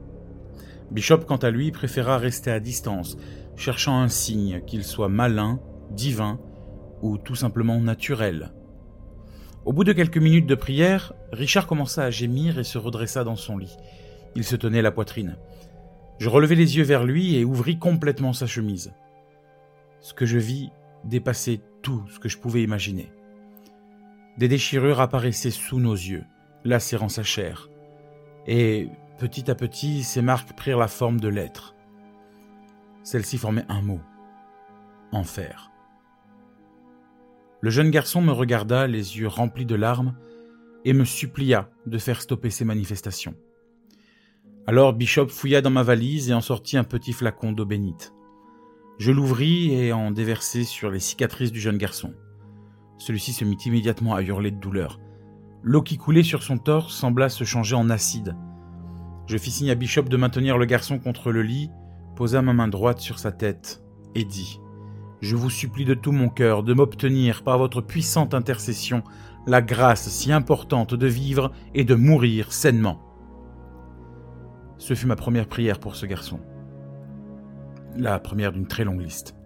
[0.91, 3.17] Bishop, quant à lui, préféra rester à distance,
[3.57, 6.39] cherchant un signe, qu'il soit malin, divin
[7.03, 8.53] ou tout simplement naturel.
[9.65, 13.37] Au bout de quelques minutes de prière, Richard commença à gémir et se redressa dans
[13.37, 13.77] son lit.
[14.37, 15.37] Il se tenait la poitrine.
[16.19, 18.93] Je relevai les yeux vers lui et ouvris complètement sa chemise.
[20.01, 20.71] Ce que je vis
[21.05, 23.11] dépassait tout ce que je pouvais imaginer.
[24.39, 26.25] Des déchirures apparaissaient sous nos yeux,
[26.65, 27.69] lacérant sa chair.
[28.47, 31.75] Et petit à petit, ces marques prirent la forme de lettres.
[33.03, 34.01] Celles-ci formaient un mot.
[35.13, 35.71] Enfer.
[37.61, 40.15] Le jeune garçon me regarda, les yeux remplis de larmes,
[40.85, 43.35] et me supplia de faire stopper ces manifestations.
[44.67, 48.15] Alors Bishop fouilla dans ma valise et en sortit un petit flacon d'eau bénite.
[48.99, 52.15] Je l'ouvris et en déversai sur les cicatrices du jeune garçon.
[52.97, 55.01] Celui-ci se mit immédiatement à hurler de douleur.
[55.63, 58.37] L'eau qui coulait sur son torse sembla se changer en acide.
[59.27, 61.71] Je fis signe à Bishop de maintenir le garçon contre le lit,
[62.17, 63.83] posa ma main droite sur sa tête
[64.15, 64.61] et dit
[65.21, 69.03] je vous supplie de tout mon cœur de m'obtenir par votre puissante intercession
[69.47, 73.04] la grâce si importante de vivre et de mourir sainement.
[74.79, 76.41] Ce fut ma première prière pour ce garçon.
[77.97, 79.37] La première d'une très longue liste.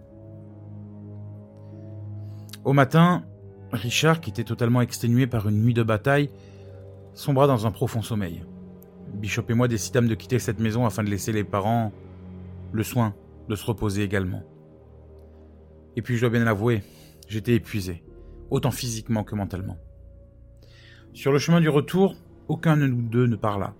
[2.65, 3.23] Au matin,
[3.71, 6.29] Richard, qui était totalement exténué par une nuit de bataille,
[7.13, 8.43] sombra dans un profond sommeil.
[9.13, 11.91] Bishop et moi décidâmes de quitter cette maison afin de laisser les parents
[12.71, 13.15] le soin
[13.47, 14.43] de se reposer également.
[15.95, 16.83] Et puis je dois bien l'avouer,
[17.27, 18.03] j'étais épuisé,
[18.49, 19.77] autant physiquement que mentalement.
[21.13, 22.15] Sur le chemin du retour,
[22.47, 23.73] aucun de nous deux ne parla.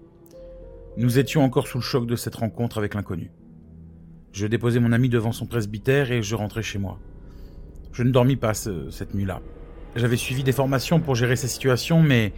[0.98, 3.32] Nous étions encore sous le choc de cette rencontre avec l'inconnu.
[4.32, 7.00] Je déposai mon ami devant son presbytère et je rentrai chez moi.
[7.94, 9.42] Je ne dormis pas cette nuit-là.
[9.96, 12.34] J'avais suivi des formations pour gérer ces situations, mais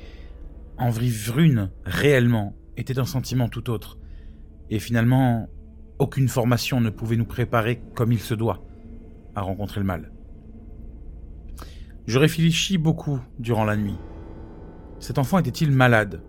[0.78, 3.98] en vivre réellement, était un sentiment tout autre.
[4.70, 5.50] Et finalement,
[6.00, 8.64] aucune formation ne pouvait nous préparer comme il se doit
[9.36, 10.12] à rencontrer le mal.
[12.08, 13.98] Je réfléchis beaucoup durant la nuit.
[15.00, 16.24] Cet enfant était-il malade?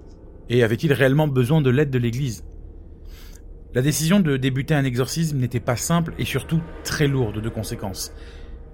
[0.48, 2.44] Et avait-il réellement besoin de l'aide de l'Église?
[3.74, 8.12] La décision de débuter un exorcisme n'était pas simple et surtout très lourde de conséquences.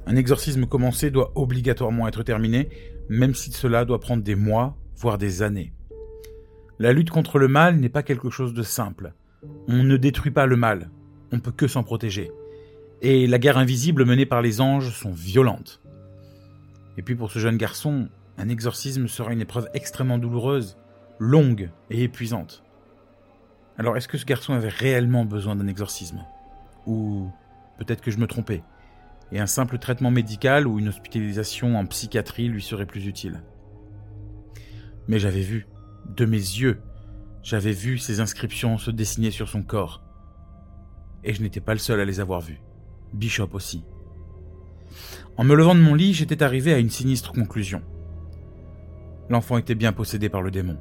[0.06, 2.68] Un exorcisme commencé doit obligatoirement être terminé,
[3.08, 5.72] même si cela doit prendre des mois, voire des années.
[6.80, 9.12] La lutte contre le mal n'est pas quelque chose de simple.
[9.68, 10.90] On ne détruit pas le mal,
[11.30, 12.30] on peut que s'en protéger.
[13.02, 15.80] Et la guerre invisible menée par les anges sont violentes.
[16.96, 20.76] Et puis pour ce jeune garçon, un exorcisme sera une épreuve extrêmement douloureuse,
[21.18, 22.64] longue et épuisante.
[23.76, 26.24] Alors est-ce que ce garçon avait réellement besoin d'un exorcisme?
[26.86, 27.30] Ou
[27.78, 28.62] peut-être que je me trompais,
[29.30, 33.42] et un simple traitement médical ou une hospitalisation en psychiatrie lui serait plus utile?
[35.06, 35.66] Mais j'avais vu,
[36.16, 36.80] de mes yeux,
[37.42, 40.02] j'avais vu ces inscriptions se dessiner sur son corps.
[41.24, 42.60] Et je n'étais pas le seul à les avoir vues.
[43.12, 43.84] Bishop aussi.
[45.36, 47.82] En me levant de mon lit, j'étais arrivé à une sinistre conclusion.
[49.30, 50.78] L'enfant était bien possédé par le démon.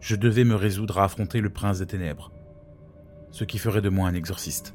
[0.00, 2.32] Je devais me résoudre à affronter le prince des ténèbres,
[3.30, 4.74] ce qui ferait de moi un exorciste.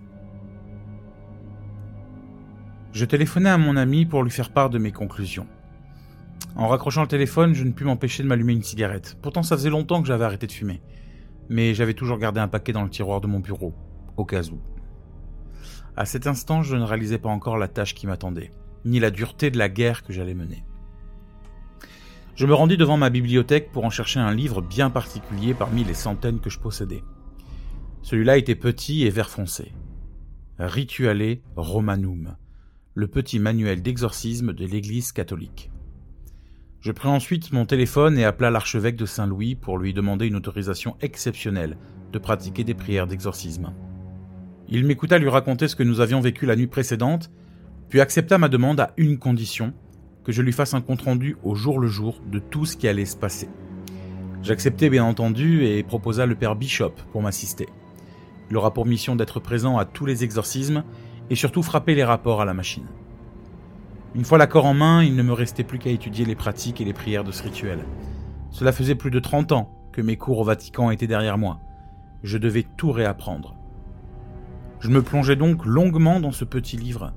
[2.91, 5.47] Je téléphonai à mon ami pour lui faire part de mes conclusions.
[6.55, 9.17] En raccrochant le téléphone, je ne pus m'empêcher de m'allumer une cigarette.
[9.21, 10.83] Pourtant, ça faisait longtemps que j'avais arrêté de fumer.
[11.49, 13.73] Mais j'avais toujours gardé un paquet dans le tiroir de mon bureau,
[14.17, 14.61] au cas où.
[15.95, 18.51] À cet instant, je ne réalisais pas encore la tâche qui m'attendait
[18.85, 20.63] ni la dureté de la guerre que j'allais mener.
[22.35, 25.93] Je me rendis devant ma bibliothèque pour en chercher un livre bien particulier parmi les
[25.93, 27.03] centaines que je possédais.
[28.01, 29.71] Celui-là était petit et vert foncé.
[30.57, 32.35] Rituale Romanum,
[32.95, 35.71] le petit manuel d'exorcisme de l'Église catholique.
[36.81, 40.97] Je pris ensuite mon téléphone et appela l'archevêque de Saint-Louis pour lui demander une autorisation
[41.01, 41.77] exceptionnelle
[42.11, 43.73] de pratiquer des prières d'exorcisme.
[44.67, 47.31] Il m'écouta lui raconter ce que nous avions vécu la nuit précédente
[47.89, 49.71] puis accepta ma demande à une condition,
[50.23, 53.05] que je lui fasse un compte-rendu au jour le jour de tout ce qui allait
[53.05, 53.49] se passer.
[54.41, 57.67] J'acceptai bien entendu et proposa le père Bishop pour m'assister.
[58.49, 60.83] Il aura pour mission d'être présent à tous les exorcismes
[61.29, 62.87] et surtout frapper les rapports à la machine.
[64.15, 66.85] Une fois l'accord en main, il ne me restait plus qu'à étudier les pratiques et
[66.85, 67.79] les prières de ce rituel.
[68.51, 71.59] Cela faisait plus de 30 ans que mes cours au Vatican étaient derrière moi.
[72.21, 73.55] Je devais tout réapprendre.
[74.79, 77.13] Je me plongeais donc longuement dans ce petit livre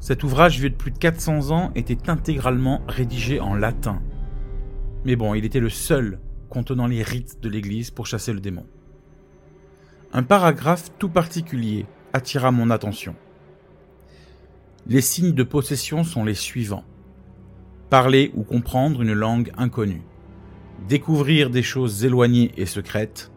[0.00, 4.00] cet ouvrage, vieux de plus de 400 ans, était intégralement rédigé en latin.
[5.04, 8.66] Mais bon, il était le seul contenant les rites de l'Église pour chasser le démon.
[10.12, 13.14] Un paragraphe tout particulier attira mon attention.
[14.86, 16.84] Les signes de possession sont les suivants.
[17.90, 20.02] Parler ou comprendre une langue inconnue.
[20.88, 23.30] Découvrir des choses éloignées et secrètes.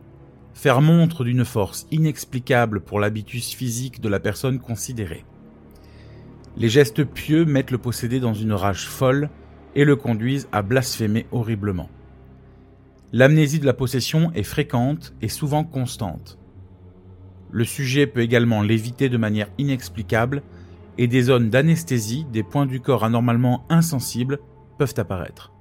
[0.54, 5.26] Faire montre d'une force inexplicable pour l'habitus physique de la personne considérée
[6.58, 9.30] les gestes pieux mettent le possédé dans une rage folle
[9.76, 11.90] et le conduisent à blasphémer horriblement.
[13.12, 16.38] L'amnésie de la possession est fréquente et souvent constante.
[17.52, 20.42] Le sujet peut également l'éviter de manière inexplicable
[20.98, 24.40] et des zones d'anesthésie, des points du corps anormalement insensibles
[24.78, 25.52] peuvent apparaître.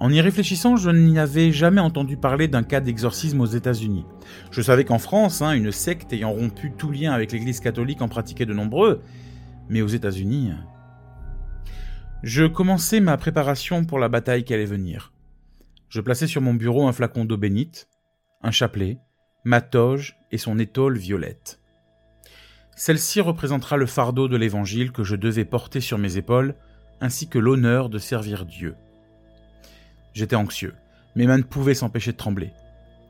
[0.00, 4.04] En y réfléchissant, je n'y avais jamais entendu parler d'un cas d'exorcisme aux États-Unis.
[4.50, 8.08] Je savais qu'en France, hein, une secte ayant rompu tout lien avec l'Église catholique en
[8.08, 9.02] pratiquait de nombreux,
[9.68, 10.52] mais aux États-Unis.
[12.22, 15.12] Je commençais ma préparation pour la bataille qui allait venir.
[15.88, 17.88] Je plaçais sur mon bureau un flacon d'eau bénite,
[18.42, 18.98] un chapelet,
[19.44, 21.60] ma toge et son étole violette.
[22.76, 26.54] Celle-ci représentera le fardeau de l'Évangile que je devais porter sur mes épaules,
[27.00, 28.74] ainsi que l'honneur de servir Dieu.
[30.14, 30.74] J'étais anxieux,
[31.14, 32.52] mes mains ne pouvaient s'empêcher de trembler.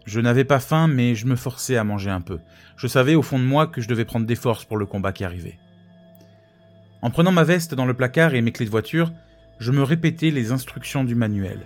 [0.04, 2.38] Je n'avais pas faim, mais je me forçais à manger un peu.
[2.76, 5.12] Je savais au fond de moi que je devais prendre des forces pour le combat
[5.12, 5.58] qui arrivait.
[7.04, 9.12] En prenant ma veste dans le placard et mes clés de voiture,
[9.58, 11.60] je me répétais les instructions du manuel.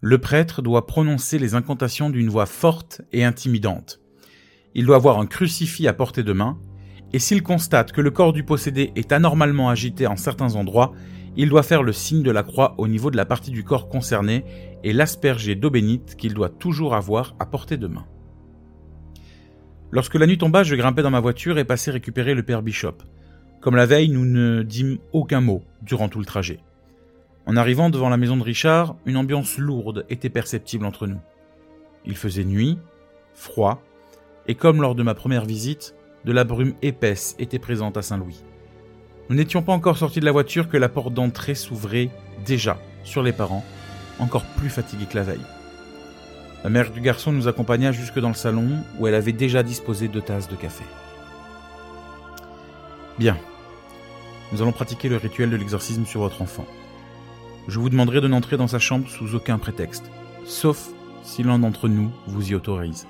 [0.00, 4.00] Le prêtre doit prononcer les incantations d'une voix forte et intimidante.
[4.74, 6.58] Il doit avoir un crucifix à portée de main,
[7.12, 10.94] et s'il constate que le corps du possédé est anormalement agité en certains endroits,
[11.36, 13.90] il doit faire le signe de la croix au niveau de la partie du corps
[13.90, 14.46] concernée
[14.84, 18.06] et l'asperger d'eau bénite qu'il doit toujours avoir à portée de main.
[19.90, 22.96] Lorsque la nuit tomba, je grimpai dans ma voiture et passai récupérer le père Bishop.
[23.66, 26.60] Comme la veille, nous ne dîmes aucun mot durant tout le trajet.
[27.46, 31.18] En arrivant devant la maison de Richard, une ambiance lourde était perceptible entre nous.
[32.04, 32.78] Il faisait nuit,
[33.34, 33.82] froid,
[34.46, 38.44] et comme lors de ma première visite, de la brume épaisse était présente à Saint-Louis.
[39.28, 42.10] Nous n'étions pas encore sortis de la voiture que la porte d'entrée s'ouvrait
[42.44, 43.64] déjà sur les parents,
[44.20, 45.46] encore plus fatigués que la veille.
[46.62, 50.06] La mère du garçon nous accompagna jusque dans le salon où elle avait déjà disposé
[50.06, 50.84] deux tasses de café.
[53.18, 53.36] Bien.
[54.52, 56.66] Nous allons pratiquer le rituel de l'exorcisme sur votre enfant.
[57.66, 60.08] Je vous demanderai de n'entrer dans sa chambre sous aucun prétexte,
[60.44, 60.88] sauf
[61.24, 63.08] si l'un d'entre nous vous y autorise.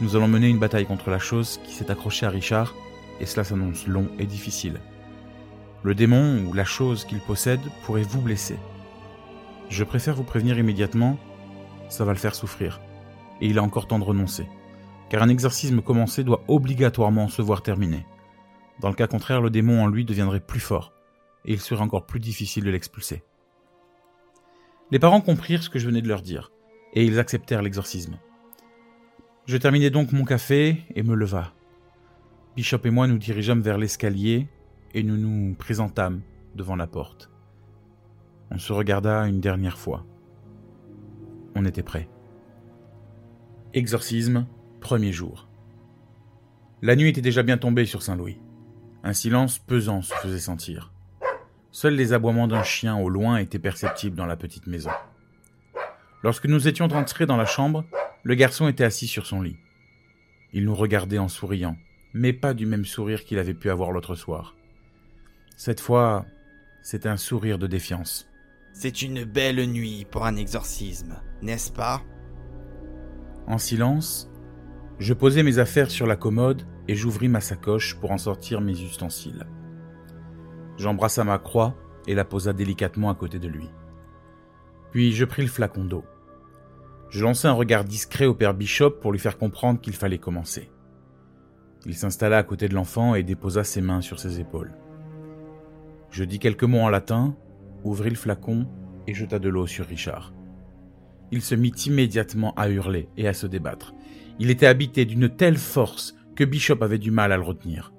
[0.00, 2.74] Nous allons mener une bataille contre la chose qui s'est accrochée à Richard,
[3.20, 4.80] et cela s'annonce long et difficile.
[5.82, 8.58] Le démon ou la chose qu'il possède pourrait vous blesser.
[9.68, 11.18] Je préfère vous prévenir immédiatement,
[11.90, 12.80] ça va le faire souffrir,
[13.42, 14.48] et il a encore temps de renoncer,
[15.10, 18.06] car un exorcisme commencé doit obligatoirement se voir terminé.
[18.80, 20.92] Dans le cas contraire, le démon en lui deviendrait plus fort,
[21.44, 23.22] et il serait encore plus difficile de l'expulser.
[24.90, 26.52] Les parents comprirent ce que je venais de leur dire,
[26.92, 28.18] et ils acceptèrent l'exorcisme.
[29.46, 31.52] Je terminai donc mon café et me leva.
[32.56, 34.48] Bishop et moi nous dirigeâmes vers l'escalier
[34.94, 36.22] et nous nous présentâmes
[36.54, 37.30] devant la porte.
[38.50, 40.04] On se regarda une dernière fois.
[41.54, 42.08] On était prêt.
[43.74, 44.46] Exorcisme,
[44.80, 45.48] premier jour.
[46.82, 48.38] La nuit était déjà bien tombée sur Saint-Louis.
[49.06, 50.90] Un silence pesant se faisait sentir.
[51.70, 54.90] Seuls les aboiements d'un chien au loin étaient perceptibles dans la petite maison.
[56.24, 57.84] Lorsque nous étions entrés dans la chambre,
[58.24, 59.58] le garçon était assis sur son lit.
[60.52, 61.76] Il nous regardait en souriant,
[62.14, 64.56] mais pas du même sourire qu'il avait pu avoir l'autre soir.
[65.56, 66.26] Cette fois,
[66.82, 68.28] c'était un sourire de défiance.
[68.72, 72.02] C'est une belle nuit pour un exorcisme, n'est-ce pas?
[73.46, 74.28] En silence,
[74.98, 78.80] je posai mes affaires sur la commode et j'ouvris ma sacoche pour en sortir mes
[78.80, 79.46] ustensiles.
[80.76, 81.74] J'embrassa ma croix
[82.06, 83.68] et la posa délicatement à côté de lui.
[84.90, 86.04] Puis je pris le flacon d'eau.
[87.08, 90.70] Je lançai un regard discret au père Bishop pour lui faire comprendre qu'il fallait commencer.
[91.84, 94.74] Il s'installa à côté de l'enfant et déposa ses mains sur ses épaules.
[96.10, 97.36] Je dis quelques mots en latin,
[97.84, 98.66] ouvrit le flacon
[99.06, 100.32] et jeta de l'eau sur Richard.
[101.30, 103.94] Il se mit immédiatement à hurler et à se débattre.
[104.38, 107.92] Il était habité d'une telle force que Bishop avait du mal à le retenir.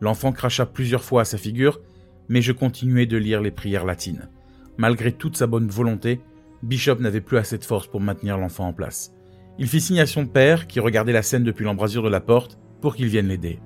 [0.00, 1.80] L'enfant cracha plusieurs fois à sa figure,
[2.28, 4.28] mais je continuai de lire les prières latines.
[4.76, 6.20] Malgré toute sa bonne volonté,
[6.62, 9.14] Bishop n'avait plus assez de force pour maintenir l'enfant en place.
[9.58, 12.58] Il fit signe à son père, qui regardait la scène depuis l'embrasure de la porte,
[12.82, 13.58] pour qu'il vienne l'aider.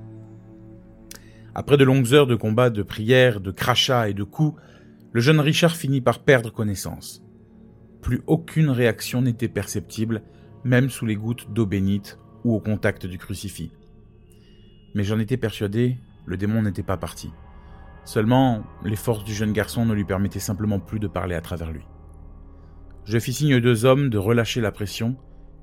[1.54, 4.60] Après de longues heures de combat, de prières, de crachats et de coups,
[5.12, 7.24] le jeune Richard finit par perdre connaissance.
[8.02, 10.22] Plus aucune réaction n'était perceptible,
[10.62, 13.72] même sous les gouttes d'eau bénite ou au contact du crucifix.
[14.94, 17.30] Mais j'en étais persuadé, le démon n'était pas parti.
[18.04, 21.70] Seulement, les forces du jeune garçon ne lui permettaient simplement plus de parler à travers
[21.70, 21.86] lui.
[23.04, 25.16] Je fis signe aux deux hommes de relâcher la pression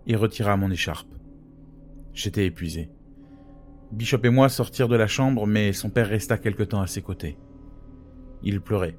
[0.06, 1.08] et retira mon écharpe.
[2.14, 2.90] J'étais épuisé.
[3.92, 7.02] Bishop et moi sortirent de la chambre, mais son père resta quelque temps à ses
[7.02, 7.38] côtés.
[8.44, 8.98] Il pleurait.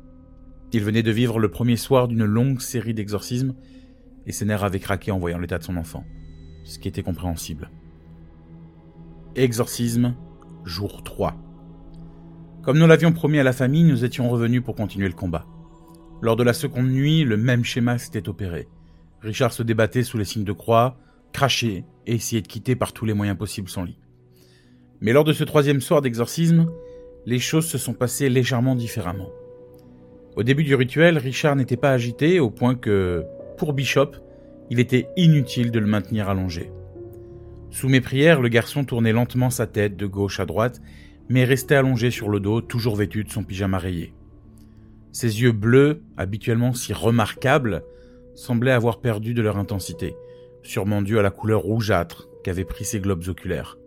[0.73, 3.55] Il venait de vivre le premier soir d'une longue série d'exorcismes,
[4.27, 6.05] et ses nerfs avaient craqué en voyant l'état de son enfant,
[6.69, 7.71] ce qui était compréhensible.
[9.35, 10.15] Exorcisme,
[10.65, 11.35] jour 3.
[12.63, 15.47] Comme nous l'avions promis à la famille, nous étions revenus pour continuer le combat.
[16.21, 18.69] Lors de la seconde nuit, le même schéma s'était opéré.
[19.23, 20.99] Richard se débattait sous les signes de croix,
[21.33, 23.99] crachait et essayait de quitter par tous les moyens possibles son lit.
[25.01, 26.69] Mais lors de ce troisième soir d'exorcisme,
[27.25, 29.31] les choses se sont passées légèrement différemment.
[30.37, 33.25] Au début du rituel, Richard n'était pas agité au point que,
[33.57, 34.13] pour Bishop,
[34.71, 36.71] il était inutile de le maintenir allongé.
[37.71, 40.81] Sous mes prières, le garçon tournait lentement sa tête de gauche à droite
[41.29, 44.15] mais restait allongé sur le dos, toujours vêtu de son pyjama rayé.
[45.13, 47.85] Ses yeux bleus, habituellement si remarquables,
[48.35, 50.15] semblaient avoir perdu de leur intensité,
[50.63, 53.79] sûrement dû à la couleur rougeâtre qu'avaient pris ses globes oculaires.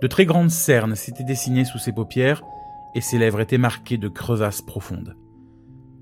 [0.00, 2.42] De très grandes cernes s'étaient dessinées sous ses paupières,
[2.94, 5.14] et ses lèvres étaient marquées de crevasses profondes.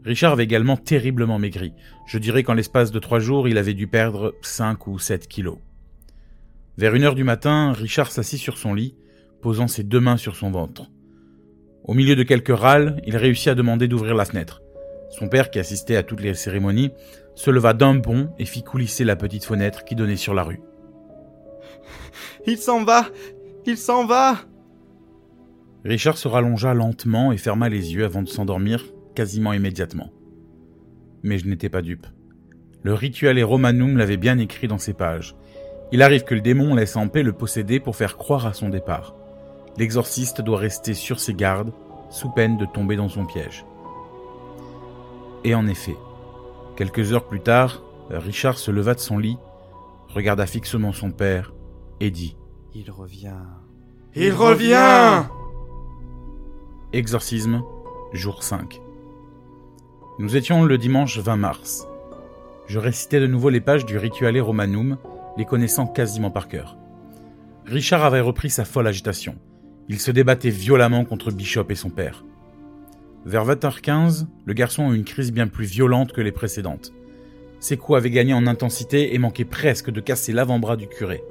[0.06, 1.72] Richard avait également terriblement maigri.
[2.06, 5.58] Je dirais qu'en l'espace de trois jours, il avait dû perdre cinq ou sept kilos.
[6.78, 8.94] Vers une heure du matin, Richard s'assit sur son lit,
[9.42, 10.92] posant ses deux mains sur son ventre.
[11.82, 14.62] Au milieu de quelques râles, il réussit à demander d'ouvrir la fenêtre.
[15.10, 16.92] Son père, qui assistait à toutes les cérémonies,
[17.34, 20.60] se leva d'un bond et fit coulisser la petite fenêtre qui donnait sur la rue.
[22.46, 23.08] Il s'en va
[23.66, 24.36] Il s'en va
[25.84, 28.84] Richard se rallongea lentement et ferma les yeux avant de s'endormir
[29.16, 30.12] quasiment immédiatement.
[31.24, 32.06] Mais je n'étais pas dupe.
[32.84, 35.34] Le rituel et Romanum l'avait bien écrit dans ses pages.
[35.90, 38.68] Il arrive que le démon laisse en paix le posséder pour faire croire à son
[38.68, 39.16] départ
[39.76, 41.72] l'exorciste doit rester sur ses gardes,
[42.10, 43.64] sous peine de tomber dans son piège.
[45.44, 45.96] Et en effet,
[46.76, 49.38] quelques heures plus tard, Richard se leva de son lit,
[50.08, 51.54] regarda fixement son père
[52.00, 52.36] et dit⁇
[52.78, 53.28] Il revient!⁇
[54.14, 55.24] Il revient
[56.92, 57.62] Exorcisme,
[58.12, 58.80] jour 5.
[60.18, 61.86] Nous étions le dimanche 20 mars.
[62.68, 64.96] Je récitais de nouveau les pages du Rituale Romanum,
[65.36, 66.78] les connaissant quasiment par cœur.
[67.66, 69.34] Richard avait repris sa folle agitation.
[69.90, 72.24] Il se débattait violemment contre Bishop et son père.
[73.26, 76.94] Vers 20h15, le garçon a eu une crise bien plus violente que les précédentes.
[77.60, 81.22] Ses coups avaient gagné en intensité et manquaient presque de casser l'avant-bras du curé.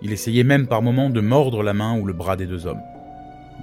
[0.00, 2.82] Il essayait même par moments de mordre la main ou le bras des deux hommes.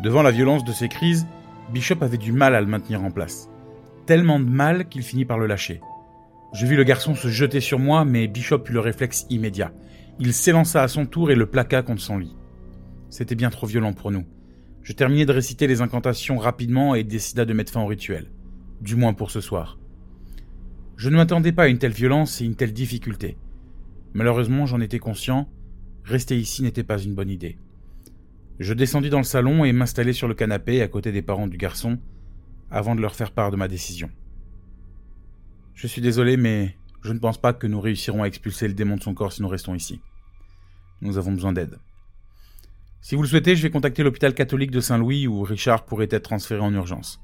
[0.03, 1.26] Devant la violence de ces crises,
[1.74, 3.51] Bishop avait du mal à le maintenir en place.
[4.12, 5.80] Tellement de mal qu'il finit par le lâcher.
[6.53, 9.72] Je vis le garçon se jeter sur moi, mais Bishop eut le réflexe immédiat.
[10.20, 12.36] Il s'élança à son tour et le plaqua contre son lit.
[13.09, 14.26] C'était bien trop violent pour nous.
[14.84, 18.30] Je terminai de réciter les incantations rapidement et décida de mettre fin au rituel.
[18.82, 19.80] Du moins pour ce soir.
[20.97, 23.38] Je ne m'attendais pas à une telle violence et une telle difficulté.
[24.14, 25.47] Malheureusement, j'en étais conscient.
[26.03, 27.59] Rester ici n'était pas une bonne idée.
[28.59, 31.55] Je descendis dans le salon et m'installai sur le canapé à côté des parents du
[31.55, 31.97] garçon,
[32.72, 34.09] avant de leur faire part de ma décision.
[35.76, 38.95] Je suis désolé, mais je ne pense pas que nous réussirons à expulser le démon
[38.95, 40.01] de son corps si nous restons ici.
[41.01, 41.80] Nous avons besoin d'aide.
[43.01, 46.24] Si vous le souhaitez, je vais contacter l'hôpital catholique de Saint-Louis où Richard pourrait être
[46.24, 47.19] transféré en urgence.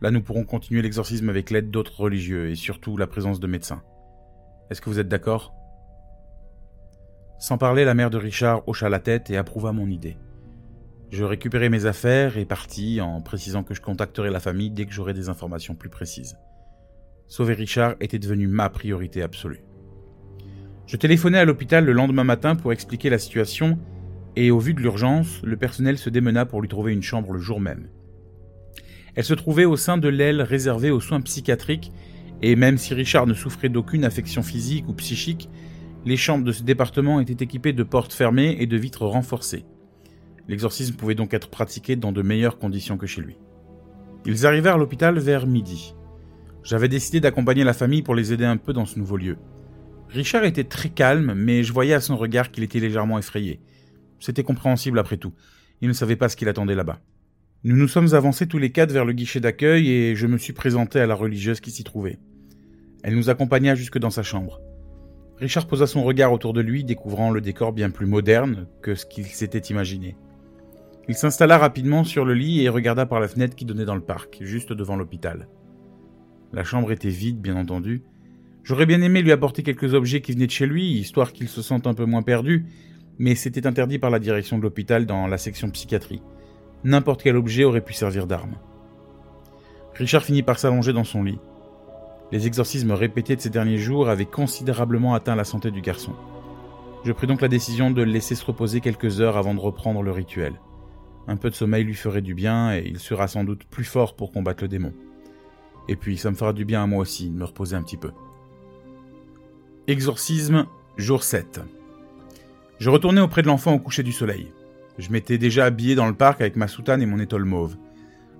[0.00, 3.82] Là, nous pourrons continuer l'exorcisme avec l'aide d'autres religieux et surtout la présence de médecins.
[4.70, 5.52] Est-ce que vous êtes d'accord?
[7.40, 10.16] Sans parler, la mère de Richard hocha la tête et approuva mon idée.
[11.10, 14.92] Je récupérai mes affaires et partis en précisant que je contacterai la famille dès que
[14.92, 16.36] j'aurai des informations plus précises.
[17.28, 19.62] Sauver Richard était devenu ma priorité absolue.
[20.86, 23.78] Je téléphonai à l'hôpital le lendemain matin pour expliquer la situation
[24.36, 27.40] et au vu de l'urgence, le personnel se démena pour lui trouver une chambre le
[27.40, 27.88] jour même.
[29.14, 31.90] Elle se trouvait au sein de l'aile réservée aux soins psychiatriques
[32.42, 35.48] et même si Richard ne souffrait d'aucune affection physique ou psychique,
[36.04, 39.64] les chambres de ce département étaient équipées de portes fermées et de vitres renforcées.
[40.48, 43.36] L'exorcisme pouvait donc être pratiqué dans de meilleures conditions que chez lui.
[44.26, 45.94] Ils arrivèrent à l'hôpital vers midi.
[46.62, 49.36] J'avais décidé d'accompagner la famille pour les aider un peu dans ce nouveau lieu.
[50.08, 53.60] Richard était très calme, mais je voyais à son regard qu'il était légèrement effrayé.
[54.20, 55.34] C'était compréhensible après tout.
[55.80, 57.00] Il ne savait pas ce qu'il attendait là-bas.
[57.64, 60.52] Nous nous sommes avancés tous les quatre vers le guichet d'accueil et je me suis
[60.52, 62.18] présenté à la religieuse qui s'y trouvait.
[63.02, 64.60] Elle nous accompagna jusque dans sa chambre.
[65.38, 69.06] Richard posa son regard autour de lui, découvrant le décor bien plus moderne que ce
[69.06, 70.16] qu'il s'était imaginé.
[71.08, 74.02] Il s'installa rapidement sur le lit et regarda par la fenêtre qui donnait dans le
[74.02, 75.48] parc, juste devant l'hôpital.
[76.52, 78.02] La chambre était vide, bien entendu.
[78.62, 81.62] J'aurais bien aimé lui apporter quelques objets qui venaient de chez lui, histoire qu'il se
[81.62, 82.66] sente un peu moins perdu,
[83.18, 86.20] mais c'était interdit par la direction de l'hôpital dans la section psychiatrie.
[86.84, 88.56] N'importe quel objet aurait pu servir d'arme.
[89.94, 91.38] Richard finit par s'allonger dans son lit.
[92.32, 96.12] Les exorcismes répétés de ces derniers jours avaient considérablement atteint la santé du garçon.
[97.04, 100.02] Je pris donc la décision de le laisser se reposer quelques heures avant de reprendre
[100.02, 100.60] le rituel.
[101.28, 104.16] Un peu de sommeil lui ferait du bien et il sera sans doute plus fort
[104.16, 104.94] pour combattre le démon.
[105.86, 107.98] Et puis ça me fera du bien à moi aussi de me reposer un petit
[107.98, 108.12] peu.
[109.86, 110.66] Exorcisme,
[110.96, 111.60] jour 7.
[112.78, 114.50] Je retournais auprès de l'enfant au coucher du soleil.
[114.96, 117.76] Je m'étais déjà habillé dans le parc avec ma soutane et mon étole mauve.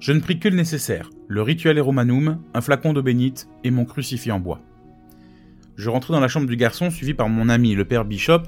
[0.01, 3.85] Je ne pris que le nécessaire, le rituel romanum, un flacon d'eau bénite et mon
[3.85, 4.61] crucifix en bois.
[5.77, 8.43] Je rentrai dans la chambre du garçon suivi par mon ami le père Bishop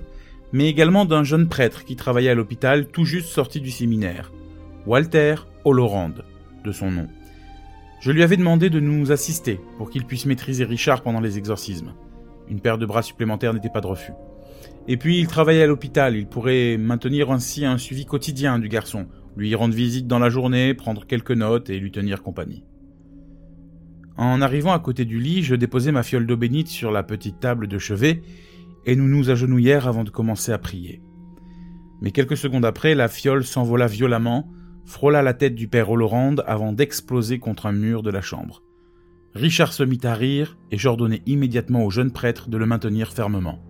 [0.52, 4.32] mais également d'un jeune prêtre qui travaillait à l'hôpital tout juste sorti du séminaire,
[4.86, 6.14] Walter Holorand,
[6.64, 7.08] de son nom.
[8.00, 11.92] Je lui avais demandé de nous assister pour qu'il puisse maîtriser Richard pendant les exorcismes.
[12.48, 14.12] Une paire de bras supplémentaires n'était pas de refus.
[14.88, 19.06] Et puis il travaillait à l'hôpital, il pourrait maintenir ainsi un suivi quotidien du garçon,
[19.36, 22.64] lui rendre visite dans la journée, prendre quelques notes et lui tenir compagnie.
[24.16, 27.40] En arrivant à côté du lit, je déposai ma fiole d'eau bénite sur la petite
[27.40, 28.22] table de chevet
[28.86, 31.02] et nous nous agenouillèrent avant de commencer à prier.
[32.00, 34.50] Mais quelques secondes après, la fiole s'envola violemment,
[34.86, 38.62] frôla la tête du père Holorand avant d'exploser contre un mur de la chambre.
[39.34, 43.60] Richard se mit à rire et j'ordonnai immédiatement au jeune prêtre de le maintenir fermement.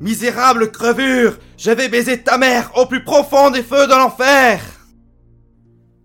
[0.00, 4.60] Misérable crevure Je vais baiser ta mère au plus profond des feux de l'enfer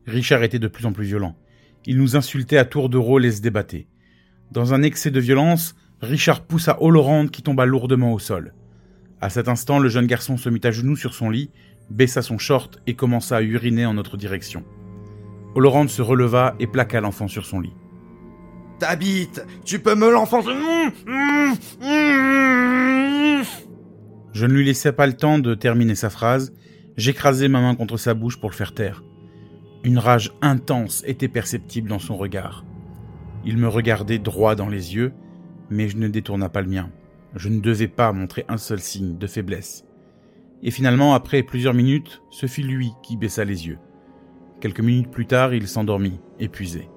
[0.06, 1.36] Richard était de plus en plus violent.
[1.86, 3.88] Il nous insultait à tour de rôle et se débattait.
[4.52, 6.78] Dans un excès de violence, Richard poussa
[7.32, 8.54] qui tomba lourdement au sol.
[9.22, 11.50] À cet instant, le jeune garçon se mit à genoux sur son lit,
[11.90, 14.66] baissa son short et commença à uriner en notre direction.
[15.56, 17.74] Holorand se releva et plaqua l'enfant sur son lit.
[18.80, 20.52] Ta bite, tu peux me l'enfoncer.
[24.34, 26.54] Je ne lui laissais pas le temps de terminer sa phrase.
[26.98, 29.04] J'écrasai ma main contre sa bouche pour le faire taire.
[29.86, 32.66] Une rage intense était perceptible dans son regard.
[33.46, 35.14] Il me regardait droit dans les yeux
[35.74, 36.90] mais je ne détourna pas le mien.
[37.36, 39.86] Je ne devais pas montrer un seul signe de faiblesse.
[40.62, 43.80] Et finalement, après plusieurs minutes, ce fut lui qui baissa les yeux.
[44.62, 46.90] Quelques minutes plus tard, il s'endormit, épuisé.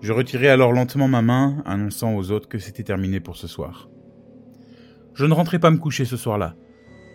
[0.00, 3.88] Je retirai alors lentement ma main, annonçant aux autres que c'était terminé pour ce soir.
[5.14, 6.56] Je ne rentrai pas me coucher ce soir-là.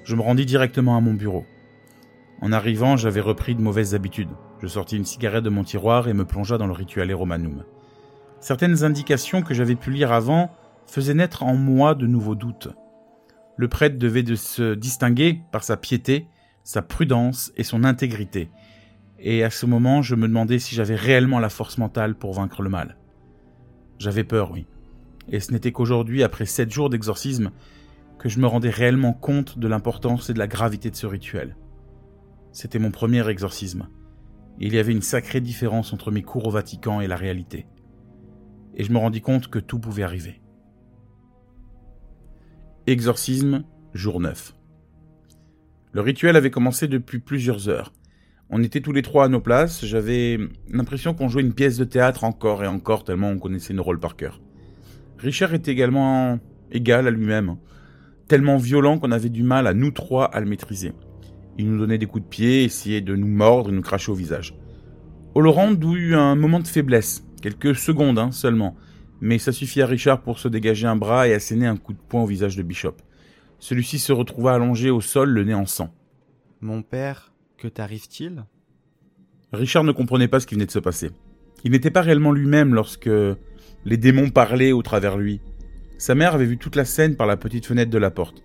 [0.03, 1.45] Je me rendis directement à mon bureau.
[2.41, 4.29] En arrivant, j'avais repris de mauvaises habitudes.
[4.61, 7.63] Je sortis une cigarette de mon tiroir et me plongea dans le rituel Romanum.
[8.39, 10.51] Certaines indications que j'avais pu lire avant
[10.87, 12.69] faisaient naître en moi de nouveaux doutes.
[13.57, 16.27] Le prêtre devait de se distinguer par sa piété,
[16.63, 18.49] sa prudence et son intégrité.
[19.19, 22.61] Et à ce moment, je me demandais si j'avais réellement la force mentale pour vaincre
[22.61, 22.97] le mal.
[23.97, 24.65] J'avais peur, oui.
[25.29, 27.51] Et ce n'était qu'aujourd'hui, après sept jours d'exorcisme,
[28.19, 31.55] que je me rendais réellement compte de l'importance et de la gravité de ce rituel.
[32.51, 33.87] C'était mon premier exorcisme.
[34.59, 37.67] il y avait une sacrée différence entre mes cours au Vatican et la réalité.
[38.75, 40.41] Et je me rendis compte que tout pouvait arriver.
[42.87, 43.63] Exorcisme,
[43.95, 44.53] jour 9.
[45.91, 47.91] Le rituel avait commencé depuis plusieurs heures.
[48.51, 50.37] On était tous les trois à nos places, j'avais
[50.69, 53.99] l'impression qu'on jouait une pièce de théâtre encore et encore tellement on connaissait nos rôles
[53.99, 54.39] par cœur.
[55.17, 56.37] Richard était également
[56.71, 57.55] égal à lui-même,
[58.27, 60.93] tellement violent qu'on avait du mal à nous trois à le maîtriser.
[61.57, 64.15] Il nous donnait des coups de pied, essayait de nous mordre et nous cracher au
[64.15, 64.55] visage.
[65.33, 68.75] Olorand eut un moment de faiblesse, quelques secondes hein, seulement,
[69.25, 71.97] mais ça suffit à Richard pour se dégager un bras et asséner un coup de
[71.97, 72.93] poing au visage de Bishop.
[73.57, 75.91] Celui-ci se retrouva allongé au sol, le nez en sang.
[76.61, 78.45] Mon père, que t'arrive-t-il?
[79.51, 81.09] Richard ne comprenait pas ce qui venait de se passer.
[81.63, 83.09] Il n'était pas réellement lui-même lorsque
[83.85, 85.41] les démons parlaient au travers lui.
[85.97, 88.43] Sa mère avait vu toute la scène par la petite fenêtre de la porte.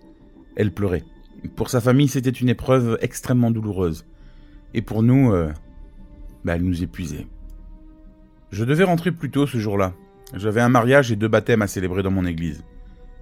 [0.55, 1.03] Elle pleurait.
[1.55, 4.07] Pour sa famille, c'était une épreuve extrêmement douloureuse.
[4.73, 5.51] Et pour nous, euh,
[6.43, 7.27] bah, elle nous épuisait.
[8.49, 9.93] Je devais rentrer plus tôt ce jour-là.
[10.33, 12.63] J'avais un mariage et deux baptêmes à célébrer dans mon église.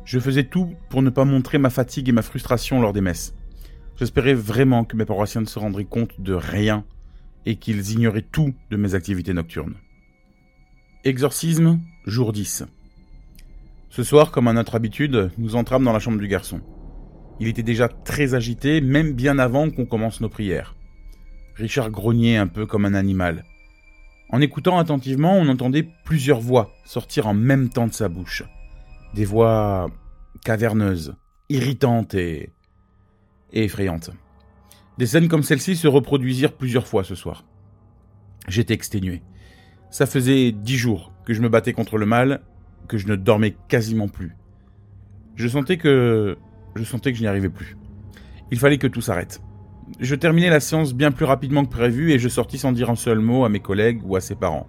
[0.06, 3.34] Je faisais tout pour ne pas montrer ma fatigue et ma frustration lors des messes.
[3.98, 6.86] J'espérais vraiment que mes paroissiens ne se rendraient compte de rien
[7.46, 9.76] et qu'ils ignoraient tout de mes activités nocturnes.
[11.04, 12.66] Exorcisme, jour 10.
[13.90, 16.62] Ce soir, comme à notre habitude, nous entrâmes dans la chambre du garçon.
[17.40, 20.76] Il était déjà très agité, même bien avant qu'on commence nos prières.
[21.56, 23.46] Richard grognait un peu comme un animal.
[24.32, 28.44] En écoutant attentivement, on entendait plusieurs voix sortir en même temps de sa bouche.
[29.16, 29.90] Des voix
[30.46, 31.16] caverneuses,
[31.50, 32.54] irritantes et,
[33.52, 34.12] effrayantes.
[35.00, 37.44] Des scènes comme celle-ci se reproduisirent plusieurs fois ce soir.
[38.48, 39.24] J'étais exténué.
[39.90, 42.42] Ça faisait dix jours que je me battais contre le mal,
[42.88, 44.36] que je ne dormais quasiment plus.
[45.36, 46.38] Je sentais que
[46.76, 47.78] je sentais que je n'y arrivais plus.
[48.52, 49.42] Il fallait que tout s'arrête.
[50.00, 52.96] Je terminais la séance bien plus rapidement que prévu et je sortis sans dire un
[52.96, 54.68] seul mot à mes collègues ou à ses parents.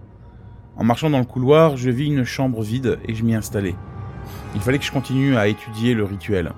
[0.76, 3.74] En marchant dans le couloir, je vis une chambre vide et je m'y installais.
[4.54, 6.52] Il fallait que je continue à étudier le rituel.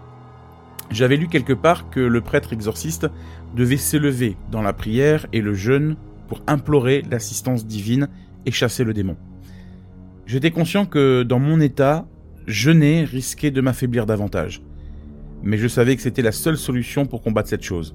[0.91, 3.09] J'avais lu quelque part que le prêtre exorciste
[3.55, 5.97] devait s'élever dans la prière et le jeûne
[6.29, 8.09] pour implorer l'assistance divine
[8.47, 9.17] et chasser le démon.
[10.27, 12.07] J'étais conscient que dans mon état,
[12.47, 14.63] jeûner risquait de m'affaiblir davantage
[15.43, 17.95] mais je savais que c'était la seule solution pour combattre cette chose.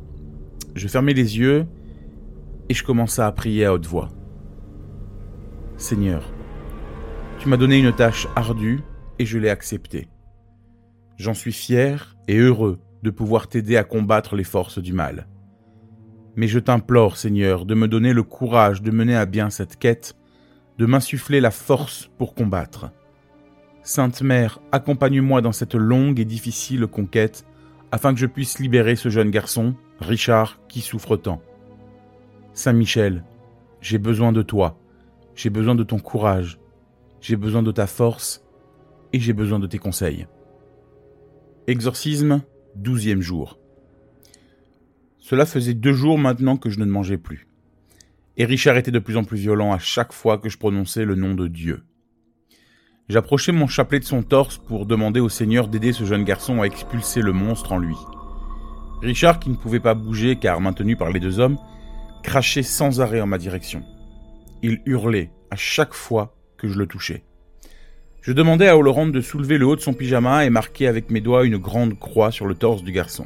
[0.75, 1.65] Je fermais les yeux
[2.69, 4.09] et je commençais à prier à haute voix.
[5.77, 6.31] Seigneur,
[7.39, 8.81] tu m'as donné une tâche ardue
[9.19, 10.07] et je l'ai acceptée.
[11.17, 15.27] J'en suis fier et heureux de pouvoir t'aider à combattre les forces du mal.
[16.35, 20.15] Mais je t'implore, Seigneur, de me donner le courage de mener à bien cette quête,
[20.77, 22.91] de m'insuffler la force pour combattre.
[23.81, 27.45] Sainte Mère, accompagne-moi dans cette longue et difficile conquête,
[27.91, 31.41] afin que je puisse libérer ce jeune garçon, Richard, qui souffre tant.
[32.53, 33.23] Saint Michel,
[33.81, 34.79] j'ai besoin de toi,
[35.35, 36.59] j'ai besoin de ton courage,
[37.21, 38.43] j'ai besoin de ta force,
[39.13, 40.27] et j'ai besoin de tes conseils.
[41.67, 42.41] Exorcisme,
[42.75, 43.59] douzième jour.
[45.19, 47.47] Cela faisait deux jours maintenant que je ne mangeais plus.
[48.37, 51.15] Et Richard était de plus en plus violent à chaque fois que je prononçais le
[51.15, 51.83] nom de Dieu.
[53.09, 56.65] J'approchai mon chapelet de son torse pour demander au Seigneur d'aider ce jeune garçon à
[56.65, 57.95] expulser le monstre en lui.
[59.01, 61.57] Richard, qui ne pouvait pas bouger car maintenu par les deux hommes,
[62.23, 63.83] crachait sans arrêt en ma direction.
[64.63, 67.23] Il hurlait à chaque fois que je le touchais.
[68.21, 71.21] Je demandai à Olorand de soulever le haut de son pyjama et marquer avec mes
[71.21, 73.25] doigts une grande croix sur le torse du garçon.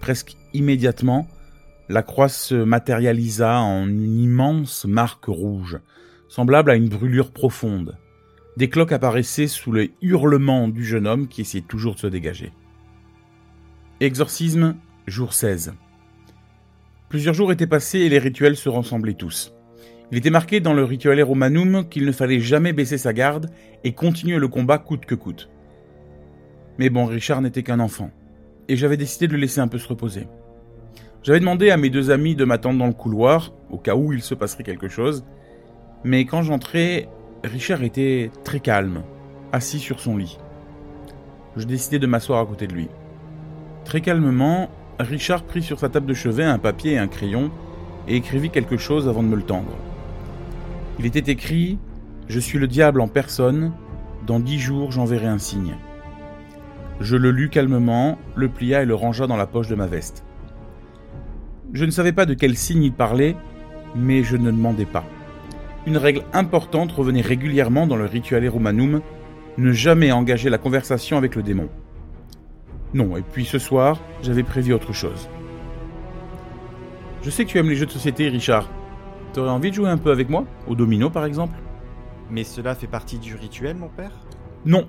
[0.00, 1.28] Presque immédiatement,
[1.88, 5.80] la croix se matérialisa en une immense marque rouge,
[6.28, 7.98] semblable à une brûlure profonde.
[8.56, 12.52] Des cloques apparaissaient sous le hurlement du jeune homme qui essayait toujours de se dégager.
[14.02, 14.76] Exorcisme,
[15.06, 15.74] jour 16.
[17.10, 19.52] Plusieurs jours étaient passés et les rituels se ressemblaient tous.
[20.10, 23.50] Il était marqué dans le rituel Romanum qu'il ne fallait jamais baisser sa garde
[23.84, 25.50] et continuer le combat coûte que coûte.
[26.78, 28.10] Mais bon, Richard n'était qu'un enfant,
[28.68, 30.28] et j'avais décidé de le laisser un peu se reposer.
[31.22, 34.22] J'avais demandé à mes deux amis de m'attendre dans le couloir, au cas où il
[34.22, 35.26] se passerait quelque chose,
[36.04, 37.06] mais quand j'entrais,
[37.44, 39.02] Richard était très calme,
[39.52, 40.38] assis sur son lit.
[41.54, 42.88] Je décidai de m'asseoir à côté de lui.
[43.84, 47.50] Très calmement, Richard prit sur sa table de chevet un papier et un crayon
[48.06, 49.76] et écrivit quelque chose avant de me le tendre.
[50.98, 51.78] Il était écrit
[52.28, 53.72] Je suis le diable en personne,
[54.26, 55.74] dans dix jours j'enverrai un signe.
[57.00, 60.22] Je le lus calmement, le plia et le rangea dans la poche de ma veste.
[61.72, 63.36] Je ne savais pas de quel signe il parlait,
[63.94, 65.04] mais je ne demandais pas.
[65.86, 69.00] Une règle importante revenait régulièrement dans le rituel Romanum,
[69.56, 71.68] ne jamais engager la conversation avec le démon.
[72.92, 75.28] Non, et puis ce soir, j'avais prévu autre chose.
[77.22, 78.68] Je sais que tu aimes les jeux de société, Richard.
[79.32, 80.44] T'aurais envie de jouer un peu avec moi?
[80.66, 81.56] Au domino, par exemple?
[82.30, 84.12] Mais cela fait partie du rituel, mon père?
[84.64, 84.88] Non.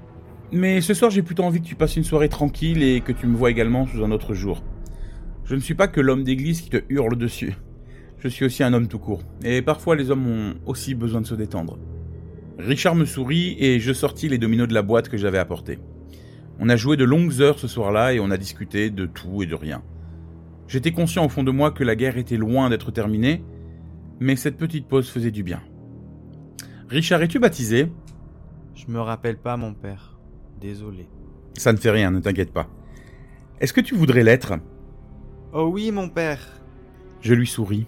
[0.51, 3.27] Mais ce soir, j'ai plutôt envie que tu passes une soirée tranquille et que tu
[3.27, 4.63] me vois également sous un autre jour.
[5.45, 7.55] Je ne suis pas que l'homme d'église qui te hurle dessus.
[8.19, 9.21] Je suis aussi un homme tout court.
[9.43, 11.77] Et parfois, les hommes ont aussi besoin de se détendre.
[12.57, 15.79] Richard me sourit et je sortis les dominos de la boîte que j'avais apportée.
[16.63, 19.47] On a joué de longues heures ce soir-là et on a discuté de tout et
[19.47, 19.81] de rien.
[20.67, 23.43] J'étais conscient au fond de moi que la guerre était loin d'être terminée,
[24.19, 25.63] mais cette petite pause faisait du bien.
[26.87, 27.91] Richard, es-tu baptisé?
[28.75, 30.19] Je me rappelle pas, mon père.
[30.61, 31.09] Désolé.
[31.57, 32.69] Ça ne fait rien, ne t'inquiète pas.
[33.59, 34.53] Est-ce que tu voudrais l'être?
[35.53, 36.61] Oh oui, mon père.
[37.21, 37.87] Je lui souris.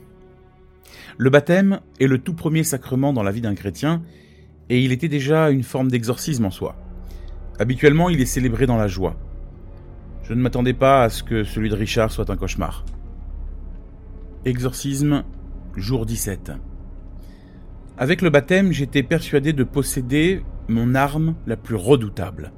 [1.19, 4.01] Le baptême est le tout premier sacrement dans la vie d'un chrétien,
[4.69, 6.75] et il était déjà une forme d'exorcisme en soi.
[7.59, 9.15] Habituellement, il est célébré dans la joie.
[10.23, 12.83] Je ne m'attendais pas à ce que celui de Richard soit un cauchemar.
[14.45, 15.23] Exorcisme,
[15.75, 16.51] jour 17.
[17.97, 22.51] Avec le baptême, j'étais persuadé de posséder mon arme la plus redoutable.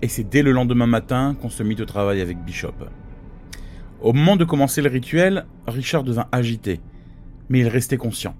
[0.00, 2.74] Et c'est dès le lendemain matin qu'on se mit au travail avec Bishop.
[4.00, 6.80] Au moment de commencer le rituel, Richard devint agité,
[7.48, 8.34] mais il restait conscient.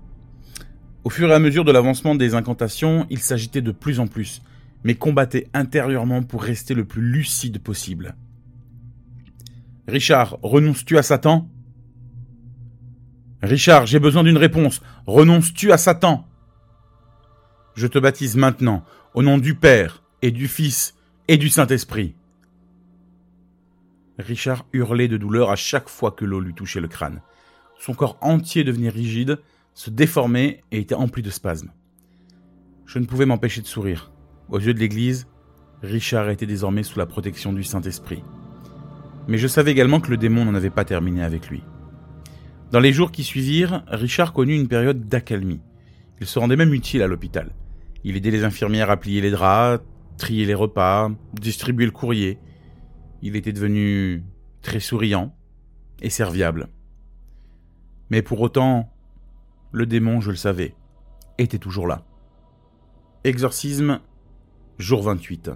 [1.04, 4.40] Au fur et à mesure de l'avancement des incantations, il s'agitait de plus en plus,
[4.84, 8.16] mais combattait intérieurement pour rester le plus lucide possible.
[9.86, 11.48] Richard, renonces-tu à Satan?
[13.42, 14.82] Richard, j'ai besoin d'une réponse.
[15.06, 16.26] Renonces-tu à Satan?
[17.74, 20.94] Je te baptise maintenant, au nom du Père, et du Fils,
[21.28, 22.14] et du Saint-Esprit.
[24.18, 27.22] Richard hurlait de douleur à chaque fois que l'eau lui touchait le crâne.
[27.78, 29.38] Son corps entier devenait rigide,
[29.74, 31.70] se déformait et était empli de spasmes.
[32.84, 34.10] Je ne pouvais m'empêcher de sourire.
[34.50, 35.26] Aux yeux de l'Église,
[35.82, 38.22] Richard était désormais sous la protection du Saint-Esprit.
[39.28, 41.62] Mais je savais également que le démon n'en avait pas terminé avec lui.
[42.72, 45.60] Dans les jours qui suivirent, Richard connut une période d'accalmie.
[46.20, 47.50] Il se rendait même utile à l'hôpital.
[48.04, 49.84] Il aidait les infirmières à plier les draps,
[50.16, 52.38] trier les repas, distribuer le courrier.
[53.22, 54.24] Il était devenu
[54.62, 55.34] très souriant
[56.00, 56.68] et serviable.
[58.10, 58.90] Mais pour autant,
[59.72, 60.74] le démon, je le savais,
[61.36, 62.04] était toujours là.
[63.24, 64.00] Exorcisme
[64.78, 65.50] Jour 28.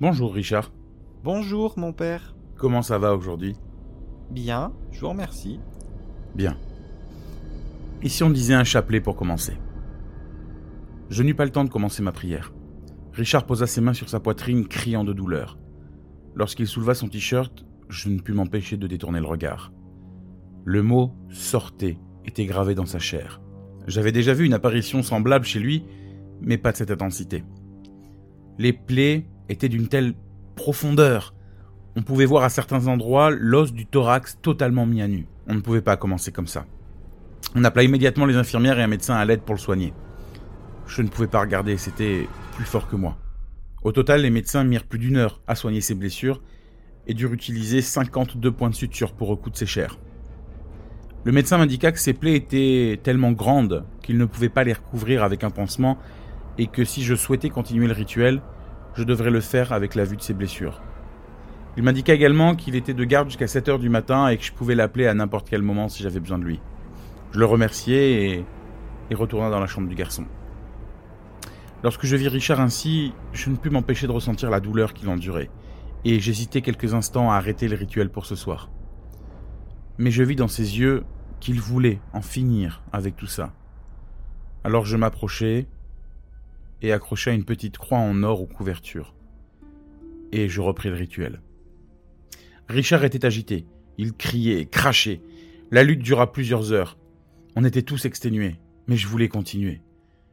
[0.00, 0.72] Bonjour Richard.
[1.22, 2.34] Bonjour, mon père.
[2.56, 3.54] Comment ça va aujourd'hui?
[4.30, 5.60] Bien, je vous remercie.
[6.34, 6.56] Bien.
[8.02, 9.58] Ici on disait un chapelet pour commencer?
[11.10, 12.54] Je n'eus pas le temps de commencer ma prière.
[13.12, 15.58] Richard posa ses mains sur sa poitrine, criant de douleur.
[16.34, 19.70] Lorsqu'il souleva son t-shirt, je ne pus m'empêcher de détourner le regard.
[20.64, 23.42] Le mot sortez était gravé dans sa chair.
[23.86, 25.84] J'avais déjà vu une apparition semblable chez lui,
[26.40, 27.44] mais pas de cette intensité.
[28.58, 30.14] Les plaies étaient d'une telle
[30.54, 31.34] profondeur.
[31.96, 35.26] On pouvait voir à certains endroits l'os du thorax totalement mis à nu.
[35.48, 36.66] On ne pouvait pas commencer comme ça.
[37.54, 39.92] On appela immédiatement les infirmières et un médecin à l'aide pour le soigner.
[40.86, 43.16] Je ne pouvais pas regarder, c'était plus fort que moi.
[43.82, 46.42] Au total, les médecins mirent plus d'une heure à soigner ses blessures
[47.06, 49.98] et durent utiliser 52 points de suture pour recoudre ses chairs.
[51.24, 55.22] Le médecin m'indiqua que ses plaies étaient tellement grandes qu'il ne pouvait pas les recouvrir
[55.24, 55.98] avec un pansement
[56.58, 58.40] et que si je souhaitais continuer le rituel,
[58.94, 60.80] je devrais le faire avec la vue de ses blessures.
[61.76, 64.52] Il m'indiqua également qu'il était de garde jusqu'à 7 heures du matin et que je
[64.52, 66.60] pouvais l'appeler à n'importe quel moment si j'avais besoin de lui.
[67.32, 68.44] Je le remerciai et,
[69.10, 70.24] et retourna dans la chambre du garçon.
[71.82, 75.50] Lorsque je vis Richard ainsi, je ne pus m'empêcher de ressentir la douleur qu'il endurait,
[76.04, 78.70] et j'hésitai quelques instants à arrêter le rituel pour ce soir.
[79.98, 81.04] Mais je vis dans ses yeux
[81.40, 83.52] qu'il voulait en finir avec tout ça.
[84.64, 85.66] Alors je m'approchai,
[86.82, 89.14] et accrocha une petite croix en or aux couvertures.
[90.32, 91.40] Et je repris le rituel.
[92.68, 93.66] Richard était agité.
[93.98, 95.20] Il criait, crachait.
[95.70, 96.98] La lutte dura plusieurs heures.
[97.54, 98.56] On était tous exténués,
[98.86, 99.80] mais je voulais continuer.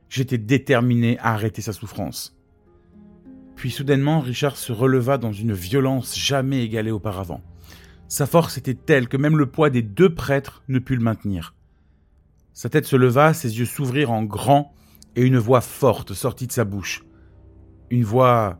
[0.09, 2.37] J'étais déterminé à arrêter sa souffrance.
[3.55, 7.41] Puis soudainement, Richard se releva dans une violence jamais égalée auparavant.
[8.07, 11.55] Sa force était telle que même le poids des deux prêtres ne put le maintenir.
[12.53, 14.72] Sa tête se leva, ses yeux s'ouvrirent en grand
[15.15, 17.03] et une voix forte sortit de sa bouche.
[17.89, 18.59] Une voix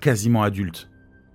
[0.00, 0.88] quasiment adulte.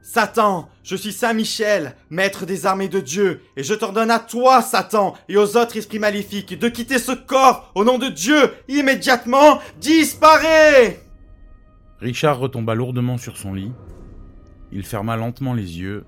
[0.04, 4.62] Satan, je suis Saint Michel, maître des armées de Dieu, et je t'ordonne à toi,
[4.62, 9.60] Satan, et aux autres esprits maléfiques, de quitter ce corps, au nom de Dieu, immédiatement,
[9.80, 11.00] disparaît
[12.00, 13.72] Richard retomba lourdement sur son lit,
[14.72, 16.04] il ferma lentement les yeux,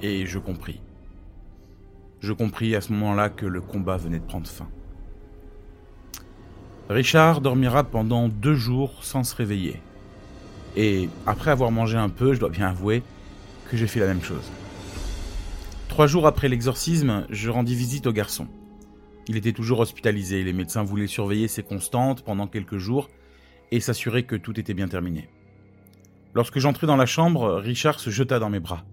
[0.00, 0.82] et je compris.
[2.20, 4.68] Je compris à ce moment-là que le combat venait de prendre fin.
[6.92, 9.80] Richard dormira pendant deux jours sans se réveiller.
[10.76, 13.02] Et après avoir mangé un peu, je dois bien avouer
[13.70, 14.50] que j'ai fait la même chose.
[15.88, 18.46] Trois jours après l'exorcisme, je rendis visite au garçon.
[19.26, 23.08] Il était toujours hospitalisé, les médecins voulaient surveiller ses constantes pendant quelques jours
[23.70, 25.30] et s'assurer que tout était bien terminé.
[26.34, 28.84] Lorsque j'entrai dans la chambre, Richard se jeta dans mes bras,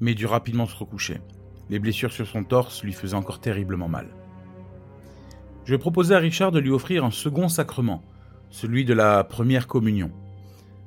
[0.00, 1.20] mais dut rapidement se recoucher.
[1.70, 4.08] Les blessures sur son torse lui faisaient encore terriblement mal.
[5.64, 8.02] Je proposai à Richard de lui offrir un second sacrement,
[8.50, 10.10] celui de la première communion.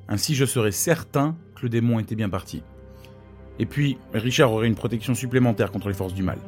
[0.08, 2.62] Ainsi je serais certain que le démon était bien parti.
[3.58, 6.38] Et puis, Richard aurait une protection supplémentaire contre les forces du mal.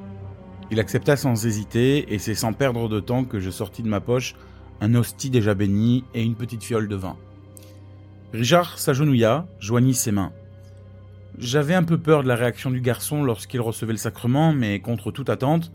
[0.71, 4.01] Il accepta sans hésiter, et c'est sans perdre de temps que je sortis de ma
[4.01, 4.35] poche
[4.81, 7.17] un hostie déjà béni et une petite fiole de vin.
[8.33, 10.33] Richard s'agenouilla, joignit ses mains.
[11.39, 15.13] J'avais un peu peur de la réaction du garçon lorsqu'il recevait le sacrement, mais contre
[15.13, 15.73] toute attente,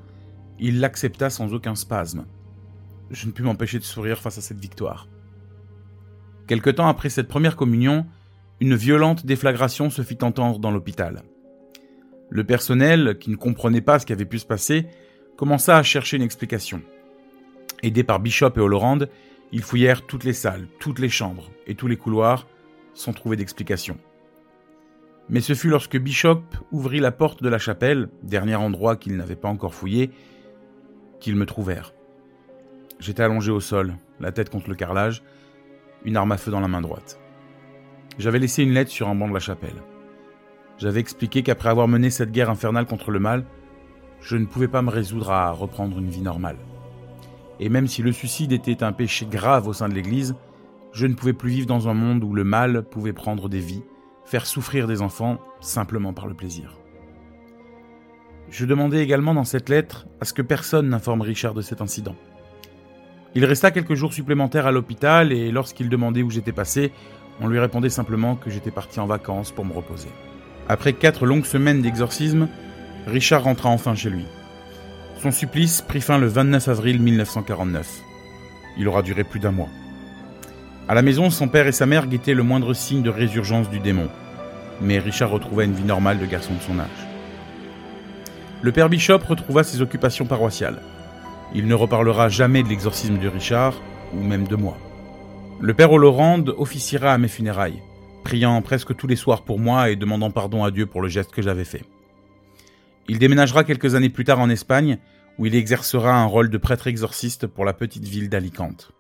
[0.60, 2.26] il l'accepta sans aucun spasme.
[3.12, 5.08] Je ne pus m'empêcher de sourire face à cette victoire.
[6.48, 8.06] Quelque temps après cette première communion,
[8.62, 11.22] une violente déflagration se fit entendre dans l'hôpital.
[12.30, 14.88] Le personnel, qui ne comprenait pas ce qui avait pu se passer,
[15.36, 16.82] commença à chercher une explication.
[17.84, 19.00] Aidés par Bishop et Holorand,
[19.52, 22.48] ils fouillèrent toutes les salles, toutes les chambres et tous les couloirs
[22.94, 23.98] sans trouver d'explication.
[25.28, 29.36] Mais ce fut lorsque Bishop ouvrit la porte de la chapelle, dernier endroit qu'ils n'avaient
[29.36, 30.12] pas encore fouillé,
[31.20, 31.94] qu'ils me trouvèrent.
[33.02, 35.24] J'étais allongé au sol, la tête contre le carrelage,
[36.06, 37.20] une arme à feu dans la main droite.
[38.20, 39.82] J'avais laissé une lettre sur un banc de la chapelle.
[40.78, 43.44] J'avais expliqué qu'après avoir mené cette guerre infernale contre le mal,
[44.22, 46.58] je ne pouvais pas me résoudre à reprendre une vie normale.
[47.60, 50.36] Et même si le suicide était un péché grave au sein de l'Église,
[50.94, 53.84] je ne pouvais plus vivre dans un monde où le mal pouvait prendre des vies,
[54.26, 56.78] faire souffrir des enfants simplement par le plaisir.
[58.52, 62.16] Je demandais également dans cette lettre à ce que personne n'informe Richard de cet incident.
[63.34, 66.92] Il resta quelques jours supplémentaires à l'hôpital et lorsqu'il demandait où j'étais passé,
[67.40, 70.10] on lui répondait simplement que j'étais parti en vacances pour me reposer.
[70.68, 72.48] Après quatre longues semaines d'exorcisme,
[73.08, 74.26] Richard rentra enfin chez lui.
[75.22, 77.88] Son supplice prit fin le 29 avril 1949.
[78.78, 79.70] Il aura duré plus d'un mois.
[80.90, 83.80] À la maison, son père et sa mère guettaient le moindre signe de résurgence du
[83.80, 84.10] démon,
[84.82, 87.08] mais Richard retrouva une vie normale de garçon de son âge.
[88.62, 90.82] Le père Bishop retrouva ses occupations paroissiales.
[91.54, 93.82] Il ne reparlera jamais de l'exorcisme de Richard,
[94.14, 94.78] ou même de moi.
[95.60, 97.82] Le père Hollorand officiera à mes funérailles,
[98.24, 101.32] priant presque tous les soirs pour moi et demandant pardon à Dieu pour le geste
[101.32, 101.84] que j'avais fait.
[103.10, 104.98] Il déménagera quelques années plus tard en Espagne,
[105.38, 108.92] où il exercera un rôle de prêtre exorciste pour la petite ville d'Alicante.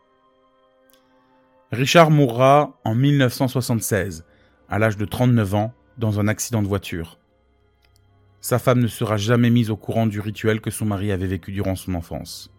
[1.71, 4.25] Richard mourra en 1976,
[4.69, 7.17] à l'âge de 39 ans, dans un accident de voiture.
[8.41, 11.51] Sa femme ne sera jamais mise au courant du rituel que son mari avait vécu
[11.51, 12.51] durant son enfance.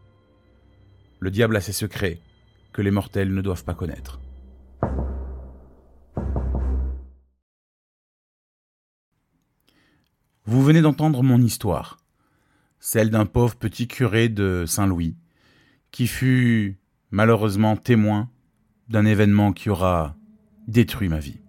[1.19, 2.21] Le diable a ses secrets
[2.73, 4.21] que les mortels ne doivent pas connaître.
[10.45, 11.99] Vous venez d'entendre mon histoire,
[12.79, 15.17] celle d'un pauvre petit curé de Saint-Louis,
[15.91, 16.79] qui fut
[17.11, 18.31] malheureusement témoin
[18.89, 20.17] d'un événement qui aura
[20.69, 21.42] détruit ma vie.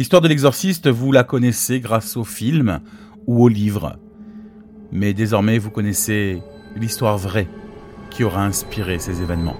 [0.00, 2.80] L'histoire de l'exorciste, vous la connaissez grâce au film
[3.26, 3.98] ou au livre.
[4.92, 6.40] Mais désormais, vous connaissez
[6.74, 7.48] l'histoire vraie
[8.08, 9.58] qui aura inspiré ces événements.